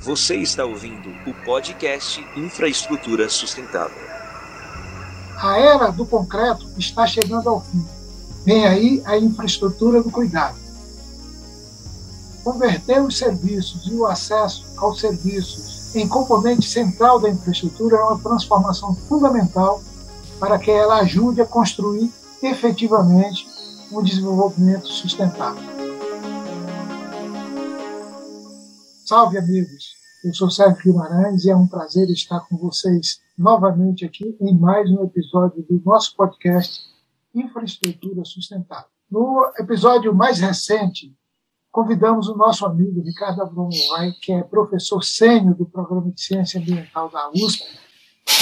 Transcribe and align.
Você 0.00 0.36
está 0.36 0.64
ouvindo 0.64 1.10
o 1.26 1.34
podcast 1.44 2.24
Infraestrutura 2.36 3.28
Sustentável. 3.28 3.98
A 5.36 5.58
era 5.58 5.90
do 5.90 6.06
concreto 6.06 6.68
está 6.78 7.04
chegando 7.04 7.48
ao 7.48 7.60
fim. 7.60 7.84
Vem 8.44 8.64
aí 8.64 9.02
a 9.04 9.18
infraestrutura 9.18 10.00
do 10.00 10.08
cuidado. 10.08 10.56
Converter 12.44 13.02
os 13.02 13.18
serviços 13.18 13.88
e 13.88 13.94
o 13.94 14.06
acesso 14.06 14.64
aos 14.76 15.00
serviços 15.00 15.94
em 15.96 16.06
componente 16.06 16.68
central 16.68 17.18
da 17.18 17.28
infraestrutura 17.28 17.96
é 17.96 18.00
uma 18.00 18.20
transformação 18.20 18.94
fundamental 18.94 19.82
para 20.38 20.60
que 20.60 20.70
ela 20.70 21.00
ajude 21.00 21.40
a 21.40 21.46
construir 21.46 22.12
efetivamente 22.40 23.48
um 23.90 24.00
desenvolvimento 24.00 24.86
sustentável. 24.86 25.87
Salve, 29.08 29.38
amigos! 29.38 29.96
Eu 30.22 30.34
sou 30.34 30.50
Sérgio 30.50 30.82
Guimarães 30.82 31.42
e 31.42 31.50
é 31.50 31.56
um 31.56 31.66
prazer 31.66 32.10
estar 32.10 32.40
com 32.40 32.58
vocês 32.58 33.22
novamente 33.38 34.04
aqui 34.04 34.36
em 34.38 34.54
mais 34.54 34.90
um 34.90 35.02
episódio 35.02 35.62
do 35.62 35.82
nosso 35.82 36.14
podcast 36.14 36.84
Infraestrutura 37.34 38.22
Sustentável. 38.26 38.90
No 39.10 39.50
episódio 39.58 40.14
mais 40.14 40.40
recente, 40.40 41.16
convidamos 41.72 42.28
o 42.28 42.36
nosso 42.36 42.66
amigo 42.66 43.00
Ricardo 43.00 43.40
Abromovai, 43.40 44.12
que 44.20 44.30
é 44.30 44.42
professor 44.42 45.02
sênior 45.02 45.54
do 45.54 45.64
Programa 45.64 46.12
de 46.12 46.20
Ciência 46.20 46.60
Ambiental 46.60 47.08
da 47.08 47.30
USP 47.30 47.64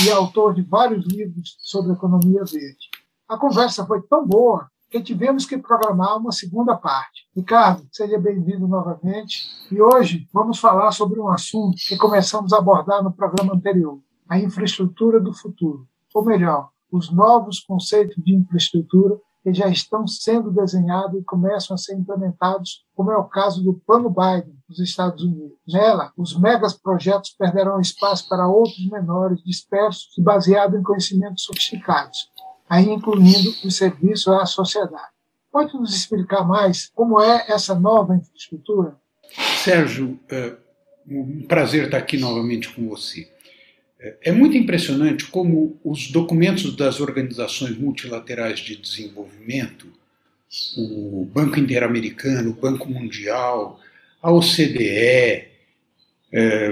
e 0.05 0.11
autor 0.11 0.53
de 0.53 0.63
vários 0.63 1.07
livros 1.07 1.57
sobre 1.61 1.93
economia 1.93 2.43
verde. 2.45 2.91
A 3.29 3.39
conversa 3.39 3.87
foi 3.87 4.03
tão 4.03 4.27
boa 4.27 4.69
que 4.91 5.01
tivemos 5.01 5.45
que 5.45 5.59
programar 5.59 6.17
uma 6.17 6.33
segunda 6.33 6.77
parte. 6.77 7.27
Ricardo, 7.35 7.87
seja 7.91 8.19
bem-vindo 8.19 8.69
novamente. 8.69 9.45
E 9.71 9.81
hoje 9.81 10.29
vamos 10.33 10.59
falar 10.59 10.93
sobre 10.93 11.21
um 11.21 11.29
assunto 11.29 11.77
que 11.89 11.97
começamos 11.97 12.53
a 12.53 12.59
abordar 12.59 13.03
no 13.03 13.13
programa 13.13 13.55
anterior: 13.55 14.01
a 14.29 14.39
infraestrutura 14.39 15.21
do 15.21 15.33
futuro. 15.33 15.87
Ou 16.15 16.25
melhor, 16.25 16.71
os 16.91 17.13
novos 17.13 17.61
conceitos 17.61 18.17
de 18.25 18.35
infraestrutura 18.35 19.19
que 19.43 19.53
já 19.55 19.69
estão 19.69 20.07
sendo 20.09 20.51
desenhados 20.51 21.21
e 21.21 21.25
começam 21.25 21.75
a 21.75 21.79
ser 21.79 21.95
implementados, 21.95 22.85
como 22.97 23.13
é 23.13 23.17
o 23.17 23.29
caso 23.29 23.63
do 23.63 23.75
Plano 23.75 24.11
Biden 24.11 24.57
nos 24.69 24.81
Estados 24.81 25.23
Unidos. 25.23 25.57
Nela, 25.69 26.13
os 26.17 26.37
megas 26.37 26.73
projetos 26.73 27.31
perderão 27.39 27.81
espaço 27.81 28.29
para 28.29 28.49
outros 28.49 28.85
menores, 28.91 29.43
dispersos 29.45 30.17
e 30.19 30.23
baseados 30.23 30.79
em 30.79 30.83
conhecimentos 30.83 31.45
sofisticados 31.45 32.29
aí 32.69 32.85
incluindo 32.85 33.55
o 33.65 33.71
serviço 33.71 34.33
à 34.33 34.47
sociedade. 34.47 35.11
Pode 35.51 35.75
nos 35.75 35.95
explicar 35.95 36.45
mais 36.45 36.91
como 36.95 37.21
é 37.21 37.47
essa 37.49 37.75
nova 37.75 38.15
infraestrutura? 38.15 38.95
Sérgio, 39.63 40.19
é 40.31 40.55
um 41.09 41.43
prazer 41.43 41.87
estar 41.87 41.99
aqui 41.99 42.19
novamente 42.19 42.69
com 42.69 42.89
você. 42.89 43.29
É 44.23 44.31
muito 44.31 44.57
impressionante 44.57 45.27
como 45.27 45.81
os 45.83 46.11
documentos 46.11 46.77
das 46.77 47.01
organizações 47.01 47.77
multilaterais 47.79 48.61
de 48.61 48.77
desenvolvimento, 48.77 49.87
o 50.77 51.29
Banco 51.33 51.59
Interamericano, 51.59 52.51
o 52.51 52.55
Banco 52.55 52.89
Mundial, 52.89 53.81
a 54.23 54.31
OCDE, 54.31 55.49
é, 56.33 56.69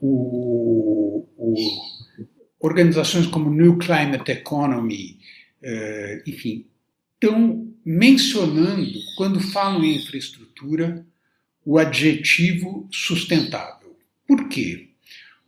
o, 0.00 1.24
o, 1.36 1.56
organizações 2.62 3.26
como 3.26 3.50
New 3.50 3.76
Climate 3.76 4.30
Economy, 4.30 5.18
uh, 5.62 6.22
enfim, 6.30 6.64
estão 7.14 7.68
mencionando, 7.84 8.98
quando 9.16 9.40
falam 9.40 9.84
em 9.84 9.96
infraestrutura, 9.96 11.04
o 11.64 11.76
adjetivo 11.76 12.88
sustentável. 12.90 13.96
Por 14.26 14.48
quê? 14.48 14.88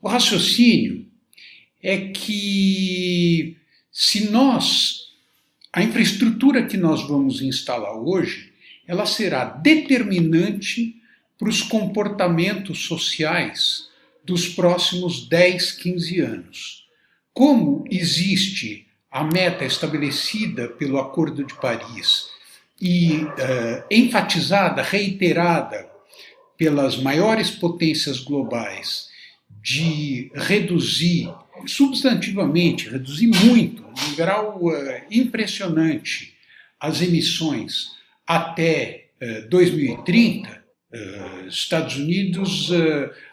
O 0.03 0.09
raciocínio 0.09 1.07
é 1.81 2.09
que 2.09 3.57
se 3.93 4.31
nós, 4.31 5.13
a 5.73 5.83
infraestrutura 5.83 6.67
que 6.67 6.77
nós 6.77 7.07
vamos 7.07 7.41
instalar 7.41 7.97
hoje, 7.97 8.53
ela 8.87 9.07
será 9.07 9.45
determinante 9.45 11.01
para 11.39 11.49
os 11.49 11.63
comportamentos 11.63 12.85
sociais 12.85 13.89
dos 14.25 14.49
próximos 14.49 15.29
10, 15.29 15.73
15 15.73 16.21
anos. 16.21 16.84
Como 17.35 17.85
existe 17.91 18.87
a 19.11 19.25
meta 19.25 19.65
estabelecida 19.65 20.69
pelo 20.69 21.01
Acordo 21.01 21.43
de 21.43 21.53
Paris 21.55 22.29
e 22.81 23.25
uh, 23.25 23.85
enfatizada, 23.91 24.83
reiterada 24.83 25.91
pelas 26.57 26.97
maiores 26.97 27.51
potências 27.51 28.21
globais 28.21 29.09
de 29.61 30.31
reduzir 30.33 31.29
substantivamente, 31.67 32.89
reduzir 32.89 33.27
muito, 33.27 33.83
num 33.83 34.15
grau 34.15 34.67
uh, 34.67 34.73
impressionante, 35.11 36.35
as 36.79 37.03
emissões 37.03 37.89
até 38.25 39.07
uh, 39.21 39.49
2030, 39.49 40.63
Estados 41.49 41.97
Unidos, 41.97 42.71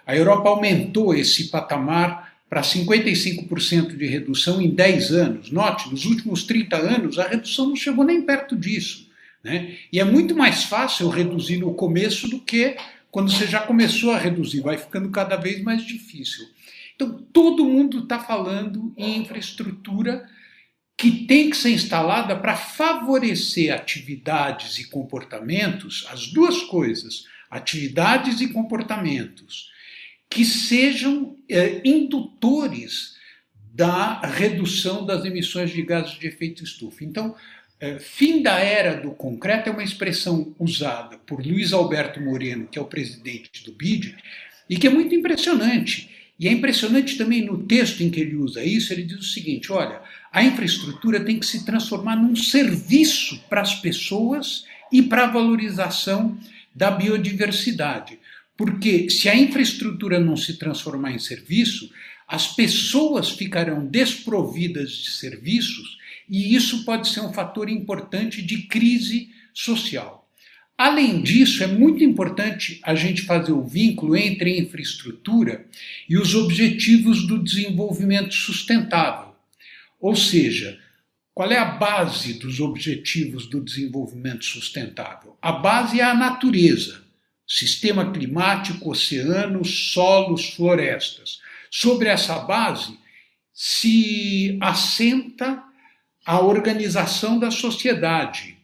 a 0.08 0.16
Europa 0.16 0.50
aumentou 0.50 1.14
esse 1.14 1.52
patamar 1.52 2.31
para 2.52 2.64
55% 2.64 3.96
de 3.96 4.06
redução 4.08 4.62
em 4.62 4.70
10 4.70 5.12
anos. 5.14 5.52
Note, 5.52 5.90
nos 5.90 6.04
últimos 6.04 6.44
30 6.44 6.76
anos 6.76 7.18
a 7.18 7.26
redução 7.26 7.70
não 7.70 7.78
chegou 7.78 8.04
nem 8.04 8.24
perto 8.24 8.58
disso. 8.58 9.10
Né? 9.42 9.78
E 9.90 10.02
é 10.02 10.04
muito 10.04 10.36
mais 10.36 10.66
fácil 10.66 11.08
reduzir 11.08 11.60
no 11.60 11.74
começo 11.74 12.28
do 12.28 12.42
que 12.42 12.76
quando 13.10 13.32
você 13.32 13.48
já 13.48 13.62
começou 13.62 14.12
a 14.12 14.18
reduzir, 14.18 14.60
vai 14.60 14.78
ficando 14.78 15.10
cada 15.12 15.38
vez 15.38 15.64
mais 15.64 15.86
difícil. 15.86 16.46
Então, 16.94 17.26
todo 17.32 17.64
mundo 17.64 18.00
está 18.00 18.20
falando 18.20 18.94
em 18.98 19.20
infraestrutura 19.20 20.28
que 20.98 21.26
tem 21.26 21.52
que 21.52 21.56
ser 21.56 21.72
instalada 21.72 22.36
para 22.36 22.58
favorecer 22.58 23.74
atividades 23.74 24.78
e 24.78 24.90
comportamentos, 24.90 26.06
as 26.12 26.28
duas 26.28 26.64
coisas, 26.64 27.24
atividades 27.50 28.42
e 28.42 28.50
comportamentos, 28.50 29.72
que 30.32 30.46
sejam 30.46 31.36
é, 31.50 31.82
indutores 31.84 33.18
da 33.74 34.22
redução 34.22 35.06
das 35.06 35.26
emissões 35.26 35.72
de 35.72 35.82
gases 35.82 36.18
de 36.18 36.26
efeito 36.26 36.64
estufa. 36.64 37.04
Então, 37.04 37.36
é, 37.82 38.00
fim 38.00 38.42
da 38.42 38.58
era 38.58 38.96
do 38.96 39.12
concreto 39.12 39.70
é 39.70 39.74
uma 39.74 39.84
expressão 39.84 40.56
usada 40.58 41.18
por 41.18 41.46
Luiz 41.46 41.74
Alberto 41.74 42.22
Moreno, 42.22 42.68
que 42.68 42.80
é 42.80 42.82
o 42.82 42.86
presidente 42.86 43.66
do 43.66 43.74
BID, 43.74 44.16
e 44.70 44.78
que 44.78 44.88
é 44.88 44.90
muito 44.90 45.14
impressionante. 45.14 46.10
E 46.40 46.48
é 46.48 46.52
impressionante 46.52 47.18
também 47.18 47.46
no 47.46 47.64
texto 47.66 48.02
em 48.02 48.10
que 48.10 48.22
ele 48.22 48.36
usa 48.36 48.64
isso, 48.64 48.94
ele 48.94 49.04
diz 49.04 49.20
o 49.20 49.24
seguinte: 49.24 49.72
olha, 49.72 50.02
a 50.32 50.42
infraestrutura 50.42 51.20
tem 51.20 51.40
que 51.40 51.46
se 51.46 51.66
transformar 51.66 52.16
num 52.16 52.38
serviço 52.38 53.44
para 53.50 53.62
as 53.62 53.76
pessoas 53.76 54.64
e 54.92 55.02
para 55.02 55.26
a 55.26 55.32
valorização 55.32 56.38
da 56.74 56.90
biodiversidade. 56.90 58.18
Porque 58.62 59.10
se 59.10 59.28
a 59.28 59.36
infraestrutura 59.36 60.20
não 60.20 60.38
se 60.38 60.56
transformar 60.60 61.12
em 61.14 61.18
serviço, 61.18 61.90
as 62.28 62.46
pessoas 62.46 63.32
ficarão 63.32 63.88
desprovidas 63.88 64.92
de 64.92 65.10
serviços 65.10 65.98
e 66.30 66.54
isso 66.54 66.86
pode 66.86 67.10
ser 67.10 67.22
um 67.22 67.34
fator 67.34 67.68
importante 67.68 68.40
de 68.40 68.68
crise 68.68 69.30
social. 69.52 70.30
Além 70.78 71.24
disso, 71.24 71.64
é 71.64 71.68
muito 71.68 72.04
importante 72.04 72.80
a 72.84 72.94
gente 72.94 73.24
fazer 73.24 73.52
o 73.52 73.66
vínculo 73.66 74.16
entre 74.16 74.60
infraestrutura 74.60 75.66
e 76.08 76.16
os 76.16 76.36
objetivos 76.36 77.26
do 77.26 77.44
desenvolvimento 77.44 78.36
sustentável. 78.36 79.34
Ou 80.00 80.16
seja, 80.16 80.78
qual 81.34 81.52
é 81.52 81.58
a 81.58 81.66
base 81.66 82.34
dos 82.34 82.60
objetivos 82.60 83.48
do 83.48 83.60
desenvolvimento 83.60 84.46
sustentável? 84.46 85.36
A 85.42 85.52
base 85.52 86.00
é 86.00 86.04
a 86.04 86.14
natureza 86.14 87.01
sistema 87.52 88.10
climático, 88.12 88.92
oceanos, 88.92 89.92
solos, 89.92 90.52
florestas. 90.52 91.42
Sobre 91.70 92.08
essa 92.08 92.40
base 92.40 92.98
se 93.54 94.58
assenta 94.62 95.62
a 96.26 96.40
organização 96.40 97.38
da 97.38 97.52
sociedade, 97.52 98.58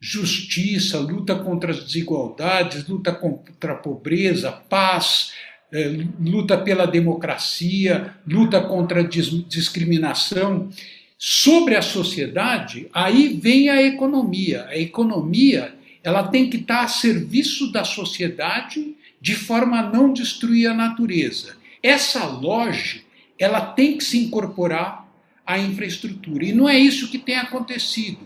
justiça, 0.00 0.98
luta 0.98 1.36
contra 1.36 1.70
as 1.70 1.84
desigualdades, 1.84 2.88
luta 2.88 3.12
contra 3.12 3.74
a 3.74 3.76
pobreza, 3.76 4.50
paz, 4.50 5.32
eh, 5.72 6.04
luta 6.20 6.58
pela 6.58 6.84
democracia, 6.84 8.12
luta 8.26 8.60
contra 8.60 9.00
a 9.00 9.08
discriminação. 9.08 10.68
Sobre 11.16 11.76
a 11.76 11.82
sociedade, 11.82 12.88
aí 12.92 13.38
vem 13.40 13.68
a 13.68 13.80
economia. 13.80 14.64
A 14.66 14.76
economia 14.76 15.72
ela 16.02 16.28
tem 16.28 16.50
que 16.50 16.58
estar 16.58 16.82
a 16.82 16.88
serviço 16.88 17.70
da 17.70 17.84
sociedade 17.84 18.96
de 19.20 19.34
forma 19.34 19.78
a 19.78 19.90
não 19.90 20.12
destruir 20.12 20.68
a 20.68 20.74
natureza. 20.74 21.56
Essa 21.82 22.26
lógica, 22.26 23.04
ela 23.38 23.60
tem 23.60 23.96
que 23.96 24.04
se 24.04 24.18
incorporar 24.18 25.08
à 25.46 25.58
infraestrutura. 25.58 26.44
E 26.44 26.52
não 26.52 26.68
é 26.68 26.78
isso 26.78 27.10
que 27.10 27.18
tem 27.18 27.36
acontecido, 27.36 28.20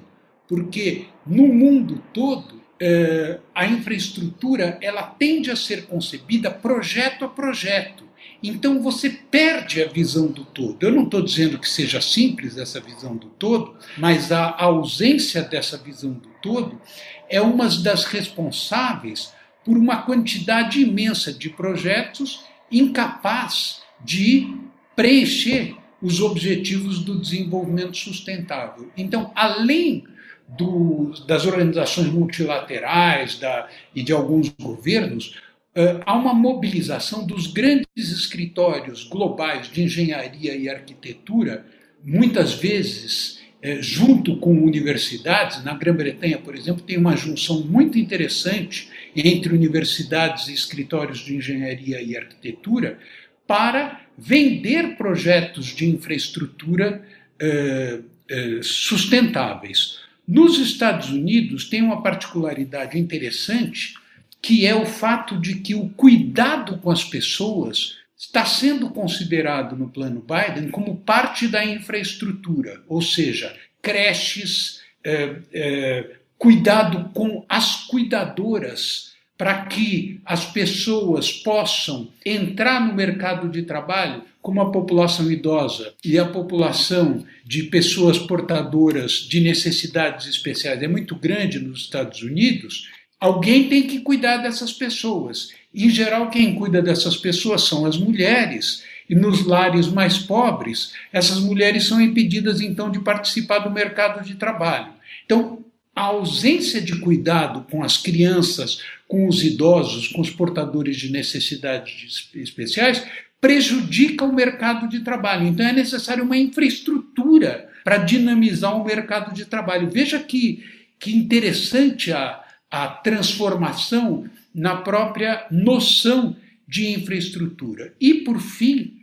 porque 0.49 1.07
no 1.27 1.49
mundo 1.49 2.03
todo 2.13 2.63
eh, 2.81 3.39
a 3.55 3.67
infraestrutura 3.67 4.79
ela 4.83 5.03
tende 5.03 5.51
a 5.51 5.57
ser 5.57 5.87
concebida 5.87 6.51
projeto 6.51 7.25
a 7.25 7.29
projeto. 7.29 8.05
Então 8.43 8.83
você 8.83 9.09
perde 9.09 9.83
a 9.83 9.89
visão 9.89 10.27
do 10.27 10.45
todo. 10.45 10.77
Eu 10.81 10.93
não 10.93 11.05
estou 11.05 11.23
dizendo 11.23 11.59
que 11.59 11.69
seja 11.69 12.01
simples 12.01 12.59
essa 12.59 12.81
visão 12.81 13.17
do 13.17 13.29
todo, 13.29 13.75
mas 13.97 14.31
a 14.31 14.55
ausência 14.63 15.43
dessa 15.43 15.79
visão 15.79 16.13
do 16.13 16.29
todo 16.43 16.81
é 17.29 17.41
uma 17.41 17.69
das 17.69 18.05
responsáveis 18.05 19.33
por 19.65 19.77
uma 19.77 20.03
quantidade 20.03 20.81
imensa 20.81 21.33
de 21.33 21.51
projetos 21.51 22.45
incapaz 22.71 23.83
de 24.05 24.55
preencher 24.95 25.77
os 26.01 26.21
objetivos 26.21 27.01
do 27.01 27.19
desenvolvimento 27.19 27.97
sustentável. 27.97 28.91
Então, 28.97 29.33
além 29.35 30.05
do, 30.49 31.13
das 31.27 31.45
organizações 31.47 32.09
multilaterais 32.09 33.39
da, 33.39 33.69
e 33.95 34.03
de 34.03 34.13
alguns 34.13 34.49
governos, 34.51 35.37
uh, 35.75 36.03
há 36.05 36.15
uma 36.15 36.33
mobilização 36.33 37.27
dos 37.27 37.47
grandes 37.47 37.87
escritórios 37.97 39.05
globais 39.05 39.71
de 39.71 39.83
engenharia 39.83 40.55
e 40.55 40.69
arquitetura, 40.69 41.67
muitas 42.05 42.55
vezes 42.55 43.41
uh, 43.65 43.83
junto 43.83 44.37
com 44.39 44.63
universidades. 44.63 45.63
Na 45.65 45.75
Grã-Bretanha, 45.75 46.39
por 46.39 46.55
exemplo, 46.55 46.83
tem 46.83 46.99
uma 46.99 47.17
junção 47.17 47.61
muito 47.61 47.99
interessante 47.99 48.89
entre 49.15 49.55
universidades 49.55 50.49
e 50.49 50.55
escritórios 50.55 51.19
de 51.21 51.37
engenharia 51.37 52.01
e 52.01 52.17
arquitetura 52.17 52.99
para 53.47 54.01
vender 54.19 54.97
projetos 54.97 55.67
de 55.67 55.89
infraestrutura 55.89 57.03
uh, 57.41 58.17
sustentáveis. 58.63 60.01
Nos 60.27 60.59
Estados 60.59 61.11
Unidos 61.11 61.67
tem 61.67 61.83
uma 61.83 62.03
particularidade 62.03 62.99
interessante, 62.99 63.95
que 64.43 64.67
é 64.67 64.75
o 64.75 64.85
fato 64.85 65.39
de 65.41 65.57
que 65.57 65.75
o 65.75 65.89
cuidado 65.91 66.79
com 66.79 66.91
as 66.91 67.05
pessoas 67.05 67.97
está 68.17 68.45
sendo 68.47 68.91
considerado 68.91 69.77
no 69.77 69.91
plano 69.91 70.25
Biden 70.25 70.71
como 70.71 70.97
parte 70.97 71.47
da 71.47 71.65
infraestrutura, 71.65 72.83
ou 72.89 73.03
seja, 73.03 73.55
creches, 73.83 74.81
é, 75.05 75.37
é, 75.53 76.11
cuidado 76.39 77.11
com 77.13 77.45
as 77.49 77.87
cuidadoras 77.87 79.15
para 79.39 79.67
que 79.67 80.21
as 80.25 80.47
pessoas 80.47 81.31
possam 81.31 82.09
entrar 82.25 82.81
no 82.81 82.95
mercado 82.95 83.51
de 83.51 83.63
trabalho 83.63 84.23
como 84.41 84.63
a 84.63 84.71
população 84.71 85.31
idosa 85.31 85.93
e 86.05 86.19
a 86.19 86.25
população 86.25 87.25
de 87.45 87.65
pessoas 87.65 88.19
portadoras 88.19 89.13
de 89.13 89.41
necessidades 89.41 90.27
especiais 90.27 90.83
é 90.83 90.89
muito 90.89 91.15
grande 91.17 91.59
nos 91.59 91.81
Estados 91.81 92.23
Unidos, 92.23 92.89
alguém 93.21 93.69
tem 93.69 93.87
que 93.87 94.01
cuidar 94.01 94.39
dessas 94.39 94.73
pessoas. 94.73 95.51
Em 95.77 95.91
geral, 95.91 96.31
quem 96.31 96.55
cuida 96.55 96.81
dessas 96.81 97.19
pessoas 97.19 97.63
são 97.65 97.85
as 97.85 97.99
mulheres. 97.99 98.83
E 99.09 99.15
nos 99.15 99.45
lares 99.45 99.87
mais 99.87 100.19
pobres, 100.19 100.93
essas 101.13 101.39
mulheres 101.39 101.85
são 101.85 102.01
impedidas 102.01 102.61
então 102.61 102.91
de 102.91 102.99
participar 102.99 103.59
do 103.59 103.71
mercado 103.71 104.25
de 104.25 104.35
trabalho. 104.35 104.93
Então, 105.25 105.65
a 105.95 106.03
ausência 106.03 106.81
de 106.81 106.99
cuidado 106.99 107.67
com 107.71 107.85
as 107.85 107.97
crianças, 107.97 108.83
com 109.07 109.29
os 109.29 109.45
idosos, 109.45 110.09
com 110.09 110.21
os 110.21 110.31
portadores 110.31 110.97
de 110.97 111.13
necessidades 111.13 112.31
especiais, 112.35 113.07
prejudica 113.41 114.25
o 114.25 114.35
mercado 114.35 114.89
de 114.89 115.01
trabalho. 115.01 115.47
Então 115.47 115.67
é 115.67 115.73
necessário 115.73 116.25
uma 116.25 116.37
infraestrutura 116.37 117.69
para 117.85 117.99
dinamizar 117.99 118.77
o 118.77 118.85
mercado 118.85 119.33
de 119.33 119.45
trabalho. 119.45 119.89
Veja 119.89 120.19
que, 120.19 120.65
que 120.99 121.15
interessante 121.15 122.13
a, 122.13 122.43
a 122.71 122.89
transformação 122.89 124.29
na 124.57 124.77
própria 124.77 125.47
noção 125.51 126.35
de 126.67 126.89
infraestrutura. 126.89 127.93
E, 128.01 128.15
por 128.15 128.41
fim, 128.41 128.95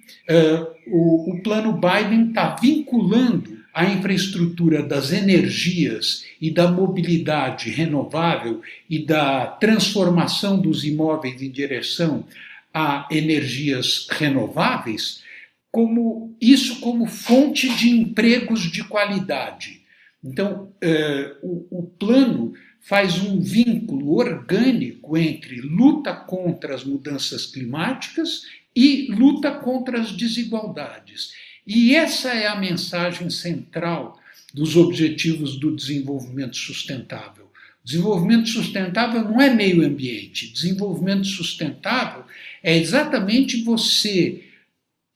o, 0.88 1.32
o 1.32 1.44
plano 1.44 1.74
Biden 1.80 2.30
está 2.30 2.56
vinculando 2.56 3.64
a 3.74 3.86
infraestrutura 3.86 4.84
das 4.84 5.12
energias 5.12 6.26
e 6.40 6.52
da 6.52 6.72
mobilidade 6.72 7.70
renovável 7.70 8.62
e 8.90 9.04
da 9.04 9.48
transformação 9.48 10.60
dos 10.60 10.84
imóveis 10.84 11.42
em 11.42 11.50
direção 11.50 12.26
a 12.74 13.08
energias 13.12 14.08
renováveis, 14.10 15.24
como 15.72 16.36
isso 16.40 16.80
como 16.82 17.08
fonte 17.08 17.68
de 17.76 17.90
empregos 17.90 18.62
de 18.62 18.84
qualidade. 18.84 19.82
Então, 20.24 20.72
eh, 20.82 21.36
o, 21.42 21.80
o 21.80 21.84
plano 21.84 22.54
faz 22.84 23.22
um 23.22 23.40
vínculo 23.40 24.18
orgânico 24.18 25.18
entre 25.18 25.62
luta 25.62 26.14
contra 26.14 26.76
as 26.76 26.84
mudanças 26.84 27.46
climáticas 27.46 28.44
e 28.76 29.08
luta 29.10 29.52
contra 29.52 30.02
as 30.02 30.12
desigualdades. 30.12 31.32
E 31.66 31.96
essa 31.96 32.30
é 32.30 32.46
a 32.46 32.60
mensagem 32.60 33.30
central 33.30 34.20
dos 34.54 34.76
Objetivos 34.76 35.58
do 35.58 35.74
Desenvolvimento 35.74 36.58
Sustentável. 36.58 37.50
Desenvolvimento 37.84 38.48
sustentável 38.48 39.24
não 39.24 39.42
é 39.42 39.54
meio 39.54 39.86
ambiente. 39.86 40.52
Desenvolvimento 40.52 41.26
sustentável 41.26 42.24
é 42.62 42.78
exatamente 42.78 43.62
você 43.62 44.44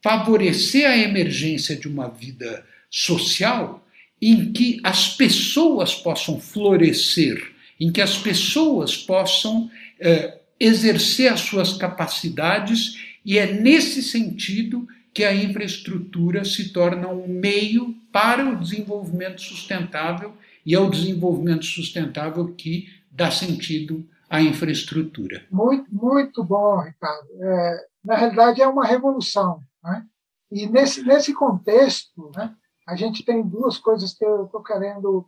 favorecer 0.03 0.85
a 0.85 0.97
emergência 0.97 1.75
de 1.75 1.87
uma 1.87 2.09
vida 2.09 2.65
social 2.89 3.85
em 4.21 4.51
que 4.51 4.79
as 4.83 5.15
pessoas 5.15 5.95
possam 5.95 6.39
florescer, 6.39 7.53
em 7.79 7.91
que 7.91 8.01
as 8.01 8.17
pessoas 8.17 8.97
possam 8.97 9.69
eh, 9.99 10.39
exercer 10.59 11.31
as 11.31 11.41
suas 11.41 11.73
capacidades, 11.77 12.97
e 13.23 13.37
é 13.37 13.51
nesse 13.51 14.01
sentido 14.01 14.87
que 15.13 15.23
a 15.23 15.33
infraestrutura 15.33 16.45
se 16.45 16.71
torna 16.71 17.07
um 17.07 17.27
meio 17.27 17.95
para 18.11 18.47
o 18.47 18.55
desenvolvimento 18.55 19.41
sustentável 19.41 20.33
e 20.65 20.75
é 20.75 20.79
o 20.79 20.89
desenvolvimento 20.89 21.65
sustentável 21.65 22.53
que 22.53 22.87
dá 23.11 23.31
sentido 23.31 24.07
à 24.29 24.41
infraestrutura. 24.41 25.45
Muito, 25.49 25.87
muito 25.93 26.43
bom, 26.43 26.79
Ricardo. 26.81 27.27
É, 27.41 27.85
na 28.03 28.15
realidade, 28.15 28.61
é 28.61 28.67
uma 28.67 28.85
revolução. 28.85 29.63
Né? 29.83 30.05
E 30.51 30.67
nesse, 30.67 31.03
nesse 31.03 31.33
contexto, 31.33 32.31
né, 32.35 32.53
a 32.87 32.95
gente 32.95 33.23
tem 33.25 33.41
duas 33.41 33.77
coisas 33.77 34.13
que 34.13 34.23
eu 34.23 34.45
estou 34.45 34.61
querendo 34.61 35.27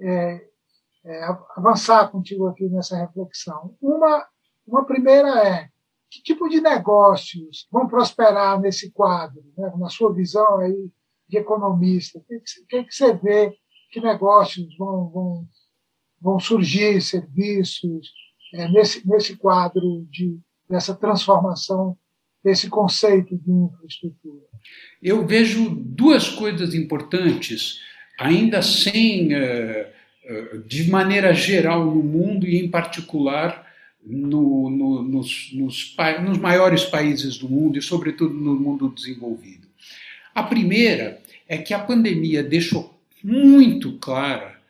é, 0.00 0.46
é, 1.06 1.24
avançar 1.56 2.10
contigo 2.10 2.46
aqui 2.46 2.68
nessa 2.68 2.96
reflexão. 2.96 3.76
Uma, 3.80 4.26
uma 4.66 4.84
primeira 4.84 5.28
é 5.46 5.68
que 6.10 6.22
tipo 6.22 6.48
de 6.48 6.60
negócios 6.60 7.66
vão 7.70 7.86
prosperar 7.86 8.60
nesse 8.60 8.90
quadro, 8.90 9.42
né? 9.56 9.72
na 9.78 9.88
sua 9.88 10.12
visão 10.12 10.58
aí 10.58 10.90
de 11.28 11.38
economista? 11.38 12.18
O 12.18 12.22
que, 12.24 12.40
que, 12.68 12.84
que 12.84 12.94
você 12.94 13.12
vê? 13.14 13.56
Que 13.90 14.00
negócios 14.00 14.76
vão, 14.76 15.08
vão, 15.10 15.48
vão 16.20 16.40
surgir, 16.40 17.00
serviços, 17.00 18.12
é, 18.54 18.68
nesse, 18.68 19.06
nesse 19.06 19.36
quadro 19.36 20.06
de, 20.10 20.38
dessa 20.68 20.94
transformação 20.94 21.96
desse 22.42 22.68
conceito 22.68 23.36
de 23.36 23.50
infraestrutura? 23.50 24.46
Eu 25.02 25.26
vejo 25.26 25.70
duas 25.70 26.28
coisas 26.28 26.74
importantes, 26.74 27.80
ainda 28.18 28.62
sem, 28.62 29.34
eh, 29.34 29.92
de 30.66 30.90
maneira 30.90 31.32
geral 31.32 31.84
no 31.84 32.02
mundo 32.02 32.46
e 32.46 32.56
em 32.58 32.68
particular 32.68 33.66
no, 34.04 34.70
no, 34.70 35.02
nos, 35.02 35.50
nos, 35.52 35.96
nos 36.22 36.38
maiores 36.38 36.84
países 36.84 37.36
do 37.38 37.48
mundo 37.48 37.78
e, 37.78 37.82
sobretudo, 37.82 38.34
no 38.34 38.54
mundo 38.54 38.88
desenvolvido. 38.88 39.66
A 40.34 40.42
primeira 40.42 41.20
é 41.48 41.58
que 41.58 41.74
a 41.74 41.78
pandemia 41.78 42.42
deixou 42.42 42.98
muito 43.22 43.92
clara 43.94 44.60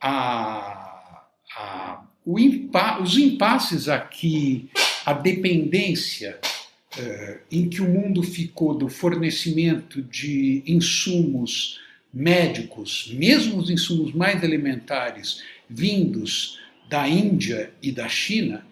a, 0.00 1.24
a, 1.56 2.04
impa, 2.26 3.00
os 3.00 3.16
impasses 3.18 3.88
aqui, 3.88 4.68
a 5.04 5.12
dependência 5.12 6.38
eh, 6.96 7.40
em 7.50 7.68
que 7.68 7.80
o 7.80 7.88
mundo 7.88 8.22
ficou 8.22 8.74
do 8.74 8.88
fornecimento 8.88 10.02
de 10.02 10.62
insumos 10.66 11.80
médicos, 12.18 13.12
mesmo 13.14 13.58
os 13.58 13.70
insumos 13.70 14.12
mais 14.12 14.42
elementares, 14.42 15.40
vindos 15.70 16.58
da 16.88 17.08
Índia 17.08 17.72
e 17.80 17.92
da 17.92 18.08
China, 18.08 18.66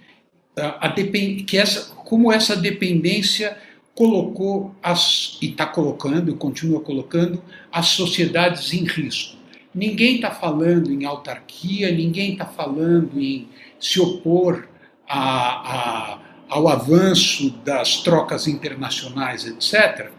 a, 0.56 0.90
que 0.90 1.56
essa, 1.56 1.94
como 1.94 2.32
essa 2.32 2.56
dependência 2.56 3.56
colocou 3.94 4.74
as, 4.82 5.38
e 5.40 5.46
está 5.46 5.64
colocando, 5.64 6.34
continua 6.34 6.80
colocando, 6.80 7.40
as 7.70 7.86
sociedades 7.86 8.72
em 8.72 8.84
risco. 8.84 9.36
Ninguém 9.72 10.16
está 10.16 10.32
falando 10.32 10.90
em 10.90 11.04
autarquia, 11.04 11.92
ninguém 11.92 12.32
está 12.32 12.46
falando 12.46 13.20
em 13.20 13.46
se 13.78 14.00
opor 14.00 14.68
a, 15.08 15.20
a, 15.20 16.18
ao 16.48 16.66
avanço 16.66 17.50
das 17.64 18.02
trocas 18.02 18.48
internacionais, 18.48 19.46
etc. 19.46 20.10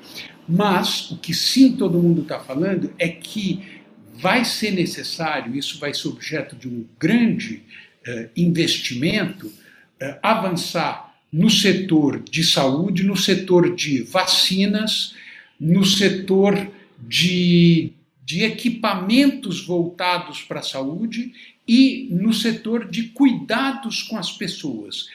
Mas 0.48 1.12
o 1.12 1.18
que 1.18 1.34
sim 1.34 1.75
todo 1.75 2.01
mundo 2.01 2.22
está 2.22 2.39
falando 2.39 2.94
é 2.98 3.10
que 3.10 3.82
vai 4.13 4.46
ser 4.46 4.72
necessário, 4.72 5.56
isso 5.56 5.77
vai 5.80 5.94
ser 5.94 6.08
objeto 6.08 6.56
de 6.56 6.68
um 6.68 6.86
grande 7.00 7.63
uh, 8.08 8.30
investimento, 8.36 9.48
uh, 9.48 10.18
avançar 10.24 11.16
no 11.32 11.50
setor 11.50 12.24
de 12.24 12.44
saúde, 12.44 13.04
no 13.04 13.18
setor 13.18 13.75
de 13.75 14.01
vacinas, 14.01 15.13
no 15.60 15.84
setor 15.84 16.72
de, 17.00 17.92
de 18.24 18.44
equipamentos 18.44 19.66
voltados 19.66 20.42
para 20.42 20.62
a 20.62 20.63
saúde 20.63 21.34
e 21.68 22.08
no 22.10 22.34
setor 22.34 22.89
de 22.89 23.10
cuidados 23.10 24.01
com 24.04 24.18
as 24.18 24.32
pessoas. 24.32 25.08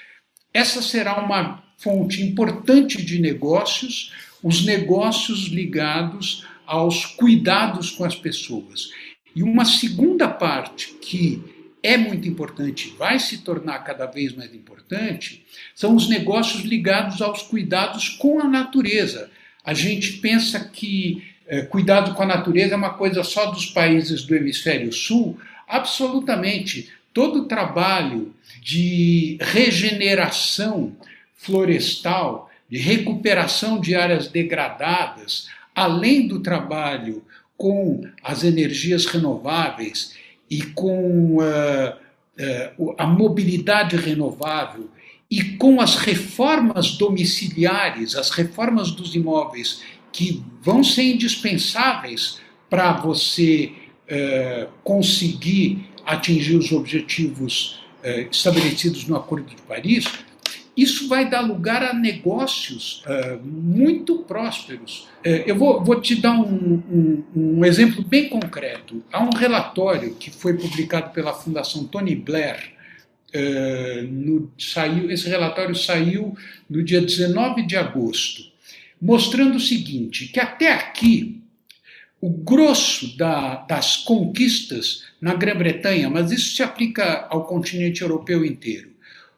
Essa 0.52 0.82
será 0.82 1.18
uma 1.24 1.62
fonte 1.78 2.22
importante 2.22 3.02
de 3.02 3.20
negócios, 3.20 4.12
os 4.42 4.64
negócios 4.64 5.46
ligados 5.46 6.46
aos 6.66 7.04
cuidados 7.04 7.90
com 7.90 8.04
as 8.04 8.14
pessoas. 8.14 8.90
E 9.34 9.42
uma 9.42 9.64
segunda 9.64 10.28
parte 10.28 10.94
que 11.00 11.42
é 11.82 11.96
muito 11.96 12.28
importante, 12.28 12.94
vai 12.96 13.18
se 13.18 13.38
tornar 13.38 13.80
cada 13.80 14.06
vez 14.06 14.34
mais 14.34 14.54
importante, 14.54 15.44
são 15.74 15.96
os 15.96 16.08
negócios 16.08 16.62
ligados 16.62 17.20
aos 17.20 17.42
cuidados 17.42 18.08
com 18.08 18.40
a 18.40 18.46
natureza. 18.46 19.30
A 19.64 19.74
gente 19.74 20.14
pensa 20.14 20.60
que 20.60 21.24
é, 21.46 21.62
cuidado 21.62 22.14
com 22.14 22.22
a 22.22 22.26
natureza 22.26 22.74
é 22.74 22.76
uma 22.76 22.94
coisa 22.94 23.22
só 23.24 23.50
dos 23.50 23.66
países 23.66 24.22
do 24.24 24.34
hemisfério 24.34 24.92
sul. 24.92 25.38
Absolutamente. 25.68 26.90
Todo 27.12 27.40
o 27.40 27.44
trabalho 27.44 28.34
de 28.60 29.36
regeneração 29.40 30.96
florestal, 31.42 32.48
de 32.70 32.78
recuperação 32.78 33.78
de 33.78 33.94
áreas 33.94 34.28
degradadas, 34.28 35.48
além 35.74 36.26
do 36.26 36.40
trabalho 36.40 37.22
com 37.56 38.00
as 38.22 38.44
energias 38.44 39.06
renováveis 39.06 40.16
e 40.48 40.62
com 40.62 41.36
uh, 41.36 41.92
uh, 42.78 42.94
a 42.96 43.06
mobilidade 43.06 43.96
renovável 43.96 44.88
e 45.30 45.42
com 45.56 45.80
as 45.80 45.96
reformas 45.96 46.92
domiciliares, 46.92 48.16
as 48.16 48.30
reformas 48.30 48.90
dos 48.90 49.14
imóveis 49.14 49.82
que 50.12 50.42
vão 50.60 50.84
ser 50.84 51.04
indispensáveis 51.04 52.40
para 52.70 52.92
você 52.92 53.72
uh, 54.10 54.68
conseguir 54.84 55.86
atingir 56.06 56.56
os 56.56 56.72
objetivos 56.72 57.80
estabelecidos 58.32 59.06
no 59.06 59.14
Acordo 59.14 59.46
de 59.46 59.62
Paris, 59.62 60.04
isso 60.76 61.06
vai 61.06 61.28
dar 61.28 61.40
lugar 61.40 61.82
a 61.82 61.92
negócios 61.92 63.04
uh, 63.06 63.44
muito 63.44 64.18
prósperos. 64.18 65.08
Uh, 65.24 65.44
eu 65.46 65.56
vou, 65.56 65.84
vou, 65.84 66.00
te 66.00 66.14
dar 66.14 66.32
um, 66.32 66.82
um, 66.90 67.24
um, 67.36 67.64
exemplo 67.64 68.02
bem 68.02 68.28
concreto. 68.28 69.04
Há 69.12 69.22
um 69.22 69.30
relatório 69.30 70.14
que 70.14 70.30
foi 70.30 70.54
publicado 70.54 71.10
pela 71.10 71.34
Fundação 71.34 71.84
Tony 71.84 72.16
Blair. 72.16 72.72
Uh, 73.34 74.02
no, 74.10 74.50
saiu, 74.58 75.10
esse 75.10 75.28
relatório 75.28 75.74
saiu 75.74 76.36
no 76.68 76.82
dia 76.82 77.00
19 77.00 77.66
de 77.66 77.76
agosto, 77.76 78.42
mostrando 79.00 79.56
o 79.56 79.60
seguinte: 79.60 80.28
que 80.28 80.40
até 80.40 80.72
aqui 80.72 81.42
o 82.20 82.30
grosso 82.30 83.16
da, 83.16 83.56
das 83.56 83.96
conquistas 83.96 85.04
na 85.20 85.34
Grã-Bretanha, 85.34 86.08
mas 86.08 86.30
isso 86.30 86.54
se 86.54 86.62
aplica 86.62 87.26
ao 87.28 87.44
continente 87.44 88.00
europeu 88.00 88.44
inteiro 88.44 88.91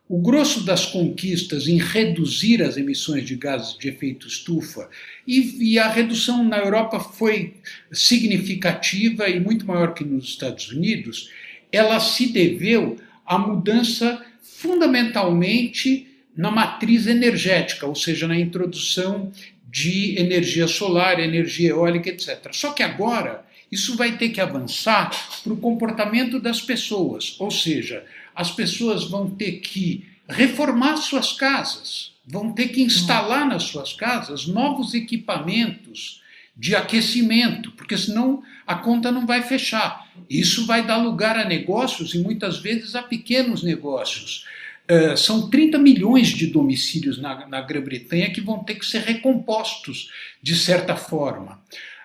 o 0.08 0.18
grosso 0.18 0.64
das 0.64 0.84
conquistas 0.84 1.66
em 1.66 1.78
reduzir 1.78 2.62
as 2.62 2.76
emissões 2.76 3.24
de 3.24 3.36
gases 3.36 3.76
de 3.78 3.88
efeito 3.88 4.28
estufa, 4.28 4.88
e, 5.26 5.72
e, 5.72 5.78
a 5.78 5.88
redução 5.88 6.44
na 6.44 6.58
Europa 6.58 7.00
foi 7.00 7.54
significativa 7.90 9.28
e 9.28 9.40
muito 9.40 9.66
maior 9.66 9.94
que 9.94 10.04
nos 10.04 10.26
Estados 10.26 10.70
Unidos, 10.70 11.30
ela 11.72 11.98
se 11.98 12.26
deveu 12.26 12.98
à 13.24 13.38
mudança 13.38 14.22
fundamentalmente 14.42 16.06
na 16.36 16.50
matriz 16.50 17.06
energética, 17.06 17.86
ou 17.86 17.94
seja, 17.94 18.28
na 18.28 18.38
introdução 18.38 19.32
de 19.70 20.18
energia 20.18 20.68
solar, 20.68 21.18
energia 21.18 21.70
eólica, 21.70 22.10
etc. 22.10 22.50
Só 22.52 22.72
que 22.72 22.82
agora 22.82 23.43
isso 23.70 23.96
vai 23.96 24.16
ter 24.16 24.30
que 24.30 24.40
avançar 24.40 25.10
para 25.42 25.52
o 25.52 25.56
comportamento 25.56 26.38
das 26.40 26.60
pessoas, 26.60 27.36
ou 27.38 27.50
seja, 27.50 28.04
as 28.34 28.50
pessoas 28.50 29.04
vão 29.04 29.30
ter 29.30 29.60
que 29.60 30.06
reformar 30.28 30.96
suas 30.96 31.32
casas, 31.32 32.12
vão 32.26 32.52
ter 32.52 32.68
que 32.68 32.82
instalar 32.82 33.46
nas 33.46 33.64
suas 33.64 33.92
casas 33.92 34.46
novos 34.46 34.94
equipamentos 34.94 36.22
de 36.56 36.74
aquecimento, 36.76 37.72
porque 37.72 37.96
senão 37.98 38.42
a 38.66 38.76
conta 38.76 39.10
não 39.10 39.26
vai 39.26 39.42
fechar. 39.42 40.08
Isso 40.30 40.66
vai 40.66 40.86
dar 40.86 40.98
lugar 40.98 41.36
a 41.36 41.44
negócios 41.44 42.14
e 42.14 42.18
muitas 42.18 42.58
vezes 42.58 42.94
a 42.94 43.02
pequenos 43.02 43.62
negócios. 43.62 44.46
Uh, 44.90 45.16
são 45.16 45.48
30 45.48 45.78
milhões 45.78 46.28
de 46.28 46.46
domicílios 46.46 47.18
na, 47.18 47.46
na 47.48 47.60
Grã-Bretanha 47.62 48.30
que 48.30 48.40
vão 48.40 48.62
ter 48.62 48.74
que 48.74 48.86
ser 48.86 49.00
recompostos 49.00 50.10
de 50.42 50.54
certa 50.54 50.94
forma. 50.94 51.60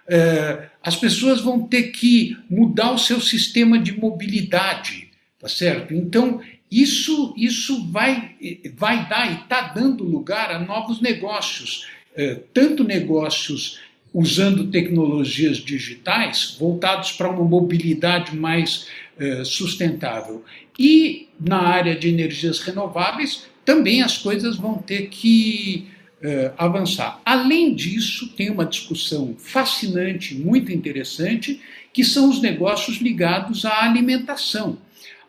Uh, 0.09 0.67
as 0.81 0.95
pessoas 0.95 1.39
vão 1.39 1.61
ter 1.67 1.91
que 1.91 2.35
mudar 2.49 2.91
o 2.91 2.97
seu 2.97 3.21
sistema 3.21 3.77
de 3.77 3.95
mobilidade 3.95 5.09
Tá 5.39 5.47
certo? 5.47 5.93
Então, 5.93 6.41
isso, 6.69 7.33
isso 7.37 7.89
vai, 7.89 8.35
vai 8.75 9.07
dar 9.07 9.31
e 9.31 9.43
está 9.43 9.69
dando 9.69 10.03
lugar 10.03 10.51
a 10.51 10.59
novos 10.59 10.99
negócios, 10.99 11.87
é, 12.13 12.35
tanto 12.53 12.83
negócios 12.83 13.79
usando 14.13 14.69
tecnologias 14.69 15.57
digitais 15.57 16.57
voltados 16.59 17.13
para 17.13 17.29
uma 17.29 17.45
mobilidade 17.45 18.35
mais 18.35 18.87
é, 19.17 19.43
sustentável. 19.45 20.43
E 20.77 21.29
na 21.39 21.61
área 21.61 21.95
de 21.95 22.09
energias 22.09 22.59
renováveis, 22.59 23.45
também 23.63 24.01
as 24.01 24.17
coisas 24.17 24.57
vão 24.57 24.77
ter 24.77 25.07
que 25.07 25.87
é, 26.21 26.51
avançar. 26.57 27.21
Além 27.25 27.73
disso, 27.73 28.29
tem 28.35 28.49
uma 28.49 28.65
discussão 28.65 29.35
fascinante, 29.38 30.35
muito 30.35 30.71
interessante, 30.71 31.61
que 31.93 32.03
são 32.03 32.29
os 32.29 32.41
negócios 32.41 32.97
ligados 32.97 33.65
à 33.65 33.83
alimentação 33.83 34.77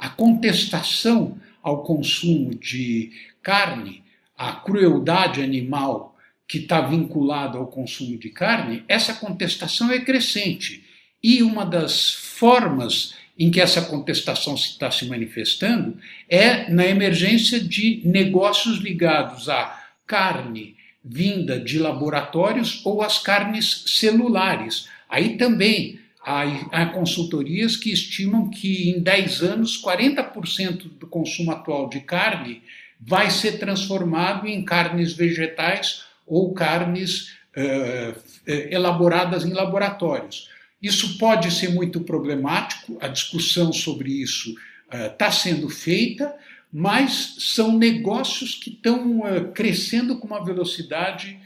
a 0.00 0.09
contestação 0.09 1.38
ao 1.62 1.85
consumo 1.85 2.54
de 2.54 3.12
carne, 3.42 4.02
a 4.37 4.52
crueldade 4.52 5.42
animal 5.42 6.16
que 6.49 6.56
está 6.56 6.80
vinculada 6.80 7.59
ao 7.59 7.66
consumo 7.66 8.18
de 8.18 8.30
carne, 8.30 8.82
essa 8.88 9.12
contestação 9.12 9.90
é 9.90 10.00
crescente. 10.00 10.82
E 11.23 11.42
uma 11.42 11.66
das 11.66 12.12
formas 12.12 13.14
em 13.38 13.50
que 13.50 13.61
essa 13.61 13.82
contestação 13.82 14.54
está 14.54 14.90
se 14.90 15.04
manifestando 15.04 15.99
é 16.28 16.70
na 16.70 16.87
emergência 16.87 17.61
de 17.61 18.00
negócios 18.04 18.78
ligados 18.78 19.50
à 19.50 19.78
carne 20.06 20.76
vinda 21.04 21.59
de 21.59 21.78
laboratórios 21.78 22.80
ou 22.85 23.02
às 23.02 23.19
carnes 23.19 23.85
celulares. 23.87 24.88
Aí 25.09 25.37
também 25.37 26.00
Há, 26.23 26.85
consultorias 26.87 27.76
que 27.76 27.90
estimam 27.90 28.50
que 28.50 28.90
em 28.90 29.00
10 29.00 29.42
anos 29.42 29.83
40% 29.83 30.99
do 30.99 31.07
consumo 31.07 31.50
atual 31.50 31.88
de 31.88 32.00
carne 32.00 32.62
vai 33.00 33.30
ser 33.30 33.59
transformado 33.59 34.47
em 34.47 34.62
carnes 34.62 35.14
vegetais 35.14 36.04
ou 36.26 36.52
carnes 36.52 37.33
uh, 37.57 38.14
elaboradas 38.47 39.47
em 39.47 39.52
laboratórios. 39.52 40.50
Isso 40.83 41.16
pode 41.16 41.50
ser 41.50 41.71
muito 41.71 42.00
problemático, 42.02 42.99
a 43.00 43.09
discussão 43.09 43.73
sobre 43.73 44.11
isso 44.11 44.54
está 44.92 45.28
uh, 45.28 45.33
sendo 45.33 45.71
feita, 45.71 46.35
mas 46.73 47.37
são 47.39 47.77
negócios 47.77 48.55
que 48.55 48.71
estão 48.71 49.21
uh, 49.21 49.53
crescendo 49.53 50.19
com 50.19 50.27
uma 50.27 50.45
velocidade 50.45 51.39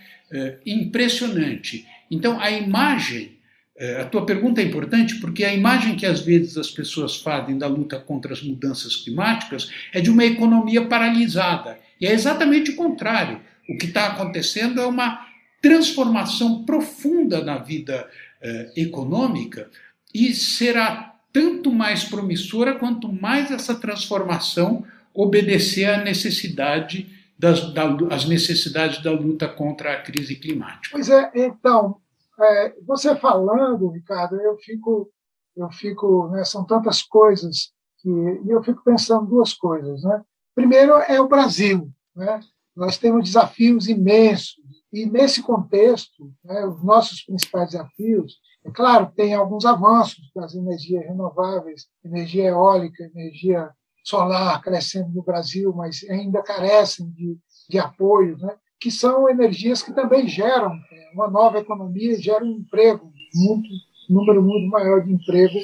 impressionante. 0.67 1.87
Então, 2.11 2.41
a 2.41 2.51
imagem 2.51 3.35
é, 3.77 4.03
a 4.03 4.05
tua 4.05 4.25
pergunta 4.25 4.61
é 4.61 4.65
importante 4.65 5.17
porque 5.17 5.45
a 5.45 5.53
imagem 5.53 5.97
que 5.97 6.07
às 6.07 6.21
vezes 6.21 6.57
as 6.57 6.71
pessoas 6.71 7.17
fazem 7.17 7.59
da 7.59 7.67
luta 7.67 7.99
contra 7.99 8.33
as 8.33 8.43
mudanças 8.43 8.95
climáticas 8.97 9.71
é 9.93 10.01
de 10.01 10.11
uma 10.11 10.25
economia 10.25 10.87
paralisada. 10.87 11.79
E 12.01 12.07
é 12.07 12.13
exatamente 12.13 12.71
o 12.71 12.77
contrário. 12.77 13.41
O 13.69 13.77
que 13.77 13.87
está 13.87 14.07
acontecendo 14.07 14.81
é 14.81 14.87
uma 14.87 15.27
transformação 15.61 16.65
profunda 16.65 17.43
na 17.43 17.59
vida 17.59 18.09
eh, 18.41 18.73
econômica 18.77 19.71
e 20.15 20.35
será 20.35 21.15
tanto 21.33 21.73
mais 21.73 22.05
promissora 22.05 22.75
quanto 22.75 23.11
mais 23.11 23.51
essa 23.51 23.75
transformação 23.75 24.85
obedecer 25.15 25.85
à 25.85 26.03
necessidade 26.03 27.09
das, 27.39 27.73
da, 27.73 27.85
às 28.11 28.27
necessidades 28.27 29.03
da 29.03 29.13
luta 29.13 29.49
contra 29.49 29.93
a 29.93 30.03
crise 30.03 30.35
climática. 30.37 30.91
Pois 30.93 31.09
é, 31.09 31.31
então, 31.35 31.97
é, 32.41 32.75
você 32.87 33.15
falando, 33.15 33.91
Ricardo, 33.91 34.41
eu 34.41 34.57
fico, 34.59 35.11
eu 35.57 35.71
fico, 35.71 36.29
né, 36.29 36.45
são 36.45 36.65
tantas 36.65 37.03
coisas 37.03 37.73
que 37.99 38.11
e 38.11 38.51
eu 38.51 38.63
fico 38.63 38.83
pensando 38.85 39.27
duas 39.27 39.55
coisas, 39.55 40.03
né? 40.03 40.23
Primeiro 40.55 40.93
é 40.95 41.21
o 41.21 41.29
Brasil, 41.29 41.91
né? 42.15 42.41
Nós 42.77 42.99
temos 42.99 43.25
desafios 43.25 43.89
imensos 43.89 44.57
e 44.93 45.07
nesse 45.07 45.43
contexto, 45.43 46.33
né, 46.45 46.67
os 46.67 46.83
nossos 46.85 47.23
principais 47.23 47.71
desafios, 47.71 48.39
é 48.65 48.71
claro, 48.71 49.13
tem 49.15 49.35
alguns 49.35 49.65
avanços 49.65 50.31
das 50.35 50.55
energias 50.55 51.05
renováveis, 51.05 51.87
energia 52.05 52.49
eólica, 52.49 53.05
energia 53.15 53.71
solar 54.05 54.61
crescendo 54.63 55.09
no 55.09 55.23
Brasil, 55.25 55.73
mas 55.75 56.05
ainda 56.09 56.43
carecem 56.43 57.11
de 57.11 57.37
de 57.69 57.79
apoio, 57.79 58.37
né? 58.39 58.55
que 58.81 58.91
são 58.91 59.29
energias 59.29 59.83
que 59.83 59.93
também 59.93 60.29
geram 60.29 60.73
é, 60.93 61.11
uma 61.15 61.29
nova 61.31 61.59
economia, 61.59 62.21
geram 62.21 62.47
um 62.47 62.59
emprego, 62.59 63.11
muito, 63.35 63.69
um 64.11 64.15
número 64.15 64.43
muito 64.43 64.69
maior 64.69 65.03
de 65.03 65.13
emprego 65.13 65.59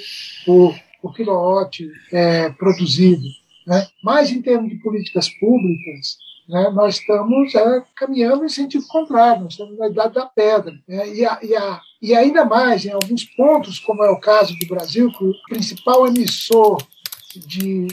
por, 0.46 0.74
por 1.02 1.14
quilowatt 1.14 1.86
é, 2.12 2.48
produzido. 2.50 3.26
Né? 3.66 3.86
Mas, 4.02 4.30
em 4.30 4.40
termos 4.40 4.70
de 4.70 4.76
políticas 4.76 5.28
públicas, 5.28 6.16
né, 6.48 6.70
nós 6.70 6.96
estamos 6.96 7.54
é, 7.54 7.84
caminhando 7.94 8.44
em 8.44 8.48
sentido 8.48 8.86
contrário, 8.86 9.42
nós 9.42 9.52
estamos 9.52 9.78
na 9.78 9.88
idade 9.88 10.14
da 10.14 10.26
pedra. 10.26 10.72
Né? 10.88 11.14
E, 11.14 11.26
a, 11.26 11.38
e, 11.42 11.54
a, 11.54 11.80
e 12.00 12.14
ainda 12.14 12.44
mais, 12.44 12.86
em 12.86 12.92
alguns 12.92 13.24
pontos, 13.24 13.78
como 13.78 14.02
é 14.02 14.10
o 14.10 14.20
caso 14.20 14.56
do 14.58 14.66
Brasil, 14.66 15.12
que 15.12 15.24
o 15.24 15.34
principal 15.48 16.06
emissor 16.06 16.82
de 17.36 17.86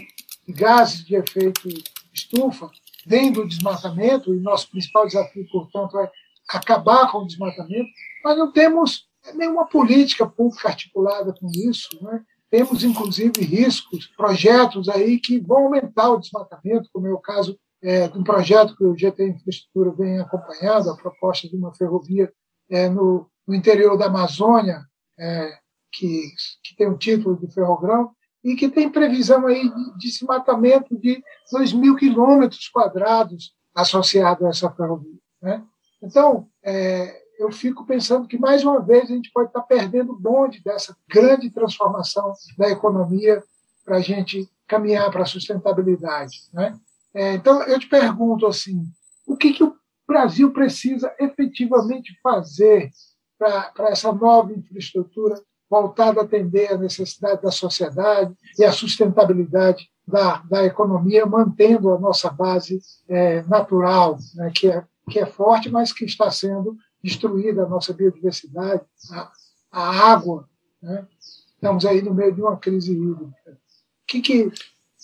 gases 0.54 1.06
de 1.06 1.16
efeito 1.16 1.68
estufa 2.14 2.70
vem 3.06 3.32
do 3.32 3.48
desmatamento, 3.48 4.34
e 4.34 4.40
nosso 4.40 4.70
principal 4.70 5.06
desafio, 5.06 5.48
portanto, 5.52 5.98
é 6.00 6.12
acabar 6.50 7.12
com 7.12 7.20
o 7.20 7.28
desmatamento, 7.28 7.90
nós 8.24 8.38
não 8.38 8.52
temos 8.52 9.08
nenhuma 9.36 9.66
política 9.68 10.26
pública 10.26 10.70
articulada 10.70 11.34
com 11.34 11.50
isso. 11.54 11.90
Né? 12.02 12.24
Temos, 12.50 12.84
inclusive, 12.84 13.42
riscos, 13.42 14.08
projetos 14.16 14.88
aí 14.90 15.20
que 15.20 15.40
vão 15.40 15.66
aumentar 15.66 16.10
o 16.10 16.20
desmatamento, 16.20 16.90
como 16.94 17.08
é 17.08 17.12
o 17.12 17.20
caso 17.20 17.58
é, 17.82 18.08
de 18.08 18.18
um 18.18 18.24
projeto 18.24 18.76
que 18.76 18.84
o 18.84 18.98
GT 18.98 19.28
Infraestrutura 19.28 19.92
vem 19.92 20.20
acompanhando, 20.20 20.90
a 20.90 20.98
proposta 20.98 21.48
de 21.48 21.56
uma 21.56 21.74
ferrovia 21.76 22.32
é, 22.70 22.90
no, 22.90 23.30
no, 23.48 23.54
interior 23.54 23.98
da 23.98 24.08
Amazônia, 24.08 24.82
é, 25.20 25.58
que, 25.92 26.24
que 26.64 26.76
tem 26.76 26.88
o 26.88 26.98
título 26.98 27.38
de 27.38 27.54
Ferrogrão, 27.54 28.12
e 28.48 28.56
que 28.56 28.70
tem 28.70 28.90
previsão 28.90 29.46
aí 29.46 29.70
de 29.98 30.08
desmatamento 30.08 30.98
de 30.98 31.22
2 31.52 31.74
mil 31.74 31.98
quilômetros 31.98 32.70
quadrados 32.70 33.54
associado 33.76 34.46
a 34.46 34.50
essa 34.50 34.72
ferrovia. 34.72 35.20
Né? 35.42 35.62
Então, 36.02 36.48
é, 36.64 37.24
eu 37.38 37.52
fico 37.52 37.86
pensando 37.86 38.26
que, 38.26 38.40
mais 38.40 38.64
uma 38.64 38.80
vez, 38.80 39.04
a 39.04 39.14
gente 39.14 39.30
pode 39.34 39.50
estar 39.50 39.64
perdendo 39.64 40.14
o 40.14 40.20
bonde 40.20 40.64
dessa 40.64 40.96
grande 41.10 41.50
transformação 41.50 42.32
da 42.58 42.70
economia 42.70 43.44
para 43.84 43.98
a 43.98 44.02
gente 44.02 44.50
caminhar 44.66 45.12
para 45.12 45.24
a 45.24 45.26
sustentabilidade. 45.26 46.38
Né? 46.54 46.74
É, 47.14 47.34
então, 47.34 47.62
eu 47.64 47.78
te 47.78 47.90
pergunto 47.90 48.48
assim, 48.48 48.82
o 49.28 49.36
que, 49.36 49.52
que 49.52 49.64
o 49.66 49.76
Brasil 50.08 50.54
precisa 50.54 51.14
efetivamente 51.20 52.18
fazer 52.24 52.92
para 53.38 53.90
essa 53.90 54.10
nova 54.14 54.54
infraestrutura 54.54 55.36
voltada 55.70 56.22
a 56.22 56.24
atender 56.24 56.72
a 56.72 56.78
necessidade 56.78 57.42
da 57.42 57.52
sociedade 57.52 58.34
e 58.58 58.64
a 58.64 58.72
sustentabilidade 58.72 59.90
da, 60.08 60.38
da 60.50 60.64
economia, 60.64 61.26
mantendo 61.26 61.92
a 61.92 62.00
nossa 62.00 62.30
base 62.30 62.80
é, 63.10 63.44
natural, 63.44 64.18
né, 64.36 64.52
que, 64.56 64.70
é, 64.70 64.84
que 65.10 65.20
é 65.20 65.26
forte, 65.26 65.70
mas 65.70 65.92
que 65.92 66.06
está 66.06 66.32
sendo 66.32 66.78
destruída 67.04 67.64
a 67.64 67.70
nossa 67.70 67.94
biodiversidade, 67.94 68.82
a, 69.12 69.32
a 69.72 70.12
água. 70.12 70.48
Né? 70.82 71.06
Estamos 71.54 71.86
aí 71.86 72.02
no 72.02 72.14
meio 72.14 72.34
de 72.34 72.42
uma 72.42 72.58
crise 72.58 72.94
hídrica. 72.94 73.52
O 73.52 74.08
que, 74.08 74.22
que, 74.22 74.52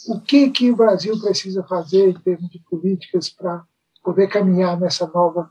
o 0.07 0.21
que, 0.21 0.49
que 0.49 0.71
o 0.71 0.75
Brasil 0.75 1.19
precisa 1.19 1.63
fazer 1.63 2.09
em 2.09 2.13
termos 2.13 2.49
de 2.49 2.59
políticas 2.59 3.29
para 3.29 3.63
poder 4.01 4.27
caminhar 4.27 4.79
nessa 4.79 5.05
nova 5.07 5.49